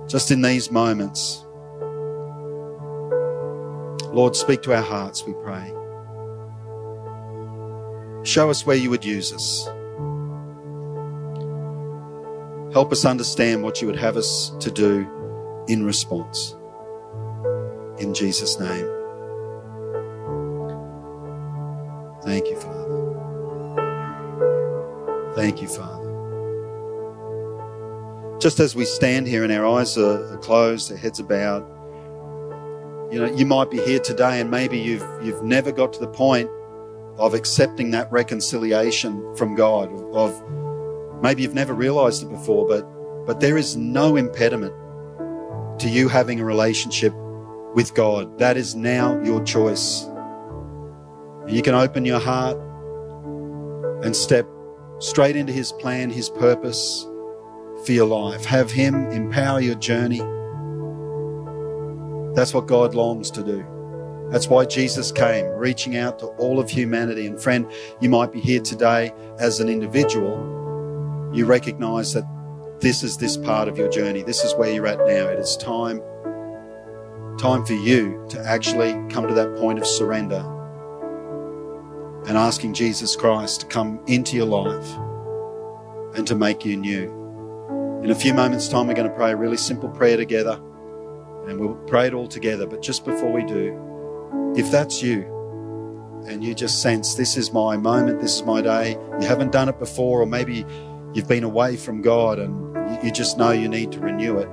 Just 0.08 0.30
in 0.30 0.42
these 0.42 0.70
moments. 0.70 1.44
Lord, 4.12 4.36
speak 4.36 4.62
to 4.62 4.74
our 4.74 4.82
hearts, 4.82 5.24
we 5.24 5.32
pray. 5.32 5.72
Show 8.24 8.50
us 8.50 8.66
where 8.66 8.76
you 8.76 8.90
would 8.90 9.04
use 9.04 9.32
us. 9.32 9.66
Help 12.72 12.92
us 12.92 13.04
understand 13.04 13.62
what 13.62 13.80
you 13.80 13.86
would 13.86 13.98
have 13.98 14.16
us 14.16 14.52
to 14.60 14.70
do 14.70 15.06
in 15.68 15.84
response. 15.84 16.54
In 17.98 18.14
Jesus' 18.14 18.60
name. 18.60 18.86
Thank 22.22 22.46
you, 22.46 22.56
Father. 22.56 22.82
Thank 25.34 25.60
you, 25.62 25.68
Father. 25.68 26.10
Just 28.38 28.60
as 28.60 28.74
we 28.74 28.84
stand 28.84 29.26
here 29.26 29.44
and 29.44 29.52
our 29.52 29.66
eyes 29.66 29.96
are 29.98 30.36
closed, 30.38 30.90
our 30.92 30.98
heads 30.98 31.20
are 31.20 31.24
bowed, 31.24 31.64
you 33.12 33.18
know, 33.18 33.26
you 33.26 33.44
might 33.44 33.70
be 33.70 33.78
here 33.82 34.00
today 34.00 34.40
and 34.40 34.50
maybe 34.50 34.78
you've, 34.78 35.06
you've 35.22 35.42
never 35.42 35.70
got 35.70 35.92
to 35.92 36.00
the 36.00 36.08
point 36.08 36.48
of 37.18 37.34
accepting 37.34 37.90
that 37.90 38.10
reconciliation 38.10 39.36
from 39.36 39.54
God, 39.54 39.92
of 40.14 40.42
maybe 41.22 41.42
you've 41.42 41.54
never 41.54 41.74
realized 41.74 42.22
it 42.22 42.30
before, 42.30 42.66
but, 42.66 42.82
but 43.26 43.38
there 43.38 43.58
is 43.58 43.76
no 43.76 44.16
impediment 44.16 44.72
to 45.78 45.90
you 45.90 46.08
having 46.08 46.40
a 46.40 46.44
relationship 46.44 47.12
with 47.74 47.92
God. 47.94 48.38
That 48.38 48.56
is 48.56 48.74
now 48.74 49.20
your 49.22 49.44
choice. 49.44 50.06
You 51.46 51.60
can 51.62 51.74
open 51.74 52.06
your 52.06 52.20
heart 52.20 52.56
and 54.04 54.16
step 54.16 54.48
straight 55.00 55.36
into 55.36 55.52
His 55.52 55.70
plan, 55.72 56.08
His 56.08 56.30
purpose 56.30 57.06
for 57.84 57.92
your 57.92 58.06
life. 58.06 58.46
Have 58.46 58.70
Him 58.70 58.94
empower 59.10 59.60
your 59.60 59.74
journey. 59.74 60.22
That's 62.34 62.54
what 62.54 62.66
God 62.66 62.94
longs 62.94 63.30
to 63.32 63.42
do. 63.42 63.64
That's 64.30 64.48
why 64.48 64.64
Jesus 64.64 65.12
came, 65.12 65.44
reaching 65.46 65.98
out 65.98 66.18
to 66.20 66.26
all 66.38 66.58
of 66.58 66.70
humanity. 66.70 67.26
And 67.26 67.38
friend, 67.38 67.70
you 68.00 68.08
might 68.08 68.32
be 68.32 68.40
here 68.40 68.60
today 68.60 69.12
as 69.38 69.60
an 69.60 69.68
individual. 69.68 71.30
You 71.34 71.44
recognize 71.44 72.14
that 72.14 72.24
this 72.80 73.02
is 73.02 73.18
this 73.18 73.36
part 73.36 73.68
of 73.68 73.76
your 73.76 73.90
journey. 73.90 74.22
This 74.22 74.42
is 74.42 74.54
where 74.54 74.72
you're 74.72 74.86
at 74.86 74.98
now. 75.00 75.28
It 75.28 75.38
is 75.38 75.56
time, 75.58 76.00
time 77.38 77.66
for 77.66 77.74
you 77.74 78.24
to 78.30 78.40
actually 78.40 78.92
come 79.10 79.28
to 79.28 79.34
that 79.34 79.54
point 79.58 79.78
of 79.78 79.86
surrender 79.86 80.42
and 82.26 82.38
asking 82.38 82.72
Jesus 82.72 83.16
Christ 83.16 83.60
to 83.60 83.66
come 83.66 84.00
into 84.06 84.36
your 84.36 84.46
life 84.46 84.96
and 86.16 86.26
to 86.26 86.34
make 86.34 86.64
you 86.64 86.78
new. 86.78 88.00
In 88.02 88.10
a 88.10 88.14
few 88.14 88.32
moments' 88.32 88.68
time, 88.68 88.86
we're 88.86 88.94
going 88.94 89.10
to 89.10 89.14
pray 89.14 89.32
a 89.32 89.36
really 89.36 89.58
simple 89.58 89.90
prayer 89.90 90.16
together 90.16 90.58
and 91.46 91.58
we'll 91.58 91.74
pray 91.86 92.06
it 92.06 92.14
all 92.14 92.28
together. 92.28 92.66
But 92.66 92.82
just 92.82 93.04
before 93.04 93.32
we 93.32 93.44
do, 93.44 94.54
if 94.56 94.70
that's 94.70 95.02
you 95.02 95.22
and 96.26 96.44
you 96.44 96.54
just 96.54 96.82
sense 96.82 97.14
this 97.14 97.36
is 97.36 97.52
my 97.52 97.76
moment, 97.76 98.20
this 98.20 98.36
is 98.36 98.42
my 98.42 98.62
day, 98.62 98.92
you 99.20 99.26
haven't 99.26 99.52
done 99.52 99.68
it 99.68 99.78
before, 99.78 100.22
or 100.22 100.26
maybe 100.26 100.64
you've 101.14 101.28
been 101.28 101.44
away 101.44 101.76
from 101.76 102.00
God 102.02 102.38
and 102.38 103.04
you 103.04 103.10
just 103.10 103.38
know 103.38 103.50
you 103.50 103.68
need 103.68 103.92
to 103.92 104.00
renew 104.00 104.38
it. 104.38 104.48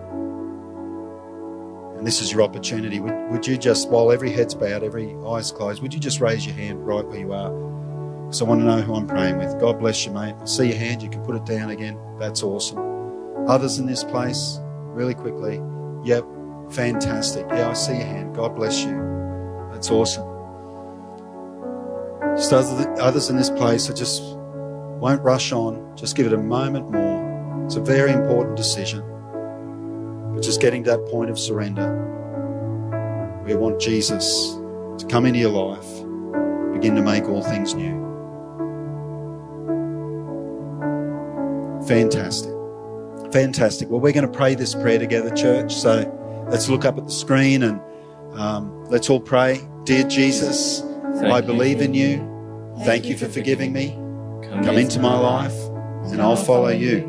And 1.97 2.07
this 2.07 2.21
is 2.21 2.31
your 2.31 2.41
opportunity. 2.43 2.99
Would, 2.99 3.31
would 3.31 3.45
you 3.45 3.57
just, 3.57 3.89
while 3.89 4.11
every 4.11 4.31
head's 4.31 4.55
bowed, 4.55 4.83
every 4.83 5.13
eye's 5.27 5.51
closed, 5.51 5.81
would 5.81 5.93
you 5.93 5.99
just 5.99 6.21
raise 6.21 6.45
your 6.45 6.55
hand 6.55 6.87
right 6.87 7.05
where 7.05 7.19
you 7.19 7.33
are? 7.33 7.51
Because 8.25 8.41
I 8.41 8.45
want 8.45 8.61
to 8.61 8.65
know 8.65 8.81
who 8.81 8.95
I'm 8.95 9.05
praying 9.05 9.37
with. 9.37 9.59
God 9.59 9.79
bless 9.79 10.05
you, 10.05 10.13
mate. 10.13 10.35
I 10.39 10.45
see 10.45 10.67
your 10.67 10.77
hand. 10.77 11.03
You 11.03 11.09
can 11.09 11.21
put 11.23 11.35
it 11.35 11.45
down 11.45 11.71
again. 11.71 11.99
That's 12.17 12.41
awesome. 12.41 13.47
Others 13.47 13.79
in 13.79 13.85
this 13.85 14.03
place, 14.03 14.59
really 14.61 15.13
quickly. 15.13 15.61
Yep, 16.05 16.23
fantastic. 16.71 17.45
Yeah, 17.49 17.69
I 17.69 17.73
see 17.73 17.93
your 17.93 18.05
hand. 18.05 18.35
God 18.35 18.55
bless 18.55 18.83
you. 18.83 19.69
That's 19.71 19.89
awesome. 19.91 20.27
Just 22.35 22.53
others 22.53 23.29
in 23.29 23.35
this 23.35 23.49
place, 23.49 23.89
I 23.89 23.93
just 23.93 24.21
won't 24.23 25.21
rush 25.21 25.51
on. 25.51 25.95
Just 25.97 26.15
give 26.15 26.25
it 26.25 26.33
a 26.33 26.37
moment 26.37 26.91
more. 26.91 27.65
It's 27.65 27.75
a 27.75 27.81
very 27.81 28.11
important 28.11 28.55
decision. 28.57 29.03
But 30.33 30.41
just 30.43 30.61
getting 30.61 30.83
to 30.85 30.91
that 30.91 31.05
point 31.07 31.29
of 31.29 31.37
surrender. 31.39 32.05
We 33.45 33.55
want 33.55 33.79
Jesus 33.79 34.55
to 34.99 35.05
come 35.09 35.25
into 35.25 35.39
your 35.39 35.51
life, 35.51 35.87
begin 36.73 36.95
to 36.95 37.01
make 37.01 37.23
all 37.25 37.41
things 37.41 37.73
new. 37.73 37.97
Fantastic. 41.87 42.53
Fantastic. 43.31 43.89
Well, 43.89 43.99
we're 43.99 44.13
going 44.13 44.29
to 44.29 44.37
pray 44.37 44.55
this 44.55 44.75
prayer 44.75 44.99
together, 44.99 45.29
church. 45.31 45.73
So 45.73 46.03
let's 46.49 46.67
look 46.67 46.83
up 46.85 46.97
at 46.97 47.05
the 47.05 47.11
screen 47.11 47.63
and 47.63 47.79
um, 48.33 48.85
let's 48.85 49.09
all 49.09 49.19
pray. 49.19 49.61
Dear 49.83 50.03
Jesus, 50.03 50.81
I 51.23 51.41
believe 51.41 51.81
in 51.81 51.93
you. 51.93 52.25
Thank 52.85 53.05
you 53.05 53.17
for 53.17 53.27
forgiving 53.27 53.71
me. 53.73 53.91
Come 54.63 54.77
into 54.77 54.99
my 54.99 55.17
life 55.17 55.55
and 56.11 56.21
I'll 56.21 56.35
follow 56.35 56.69
you. 56.69 56.99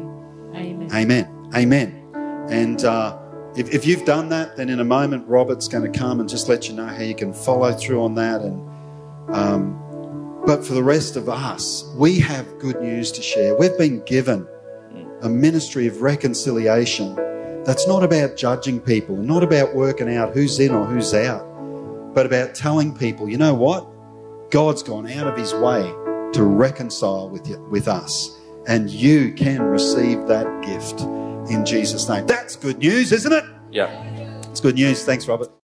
Amen. 0.55 0.89
Amen. 0.93 1.51
Amen. 1.55 2.47
And 2.51 2.85
uh, 2.85 3.19
if, 3.57 3.73
if 3.73 3.87
you've 3.87 4.05
done 4.05 4.29
that, 4.29 4.57
then 4.57 4.69
in 4.69 4.81
a 4.81 4.85
moment, 4.85 5.27
Robert's 5.27 5.69
going 5.69 5.91
to 5.91 5.99
come 5.99 6.21
and 6.21 6.29
just 6.29 6.49
let 6.49 6.69
you 6.69 6.75
know 6.75 6.87
how 6.87 7.03
you 7.03 7.15
can 7.15 7.33
follow 7.33 7.73
through 7.73 8.03
on 8.03 8.15
that. 8.17 8.43
And 8.43 8.69
um, 9.35 10.43
but 10.45 10.65
for 10.65 10.75
the 10.75 10.83
rest 10.83 11.17
of 11.17 11.29
us, 11.29 11.85
we 11.97 12.19
have 12.19 12.47
good 12.59 12.81
news 12.81 13.13
to 13.13 13.23
share. 13.23 13.57
We've 13.57 13.77
been 13.79 14.05
given 14.05 14.47
a 15.23 15.29
ministry 15.29 15.87
of 15.87 16.03
reconciliation 16.03 17.15
that's 17.65 17.87
not 17.87 18.03
about 18.03 18.37
judging 18.37 18.81
people, 18.81 19.17
and 19.17 19.27
not 19.27 19.43
about 19.43 19.75
working 19.75 20.15
out 20.15 20.35
who's 20.35 20.59
in 20.59 20.75
or 20.75 20.85
who's 20.85 21.15
out, 21.15 21.45
but 22.15 22.27
about 22.27 22.55
telling 22.55 22.97
people, 22.97 23.29
you 23.29 23.39
know 23.39 23.55
what? 23.55 23.87
God's 24.51 24.83
gone 24.83 25.09
out 25.11 25.27
of 25.27 25.37
his 25.37 25.55
way 25.55 25.83
to 26.33 26.43
reconcile 26.43 27.29
with 27.29 27.47
you, 27.49 27.61
with 27.71 27.89
us, 27.89 28.39
and 28.67 28.91
you 28.91 29.33
can 29.33 29.63
receive 29.63 30.27
that 30.27 30.47
gift 30.63 31.03
in 31.51 31.65
Jesus' 31.65 32.09
name. 32.09 32.27
That's 32.27 32.57
good 32.57 32.79
news, 32.79 33.13
isn't 33.13 33.33
it? 33.33 33.45
Yeah. 33.71 33.89
It's 34.51 34.61
good 34.61 34.75
news. 34.75 35.05
Thanks, 35.05 35.29
Robert. 35.29 35.51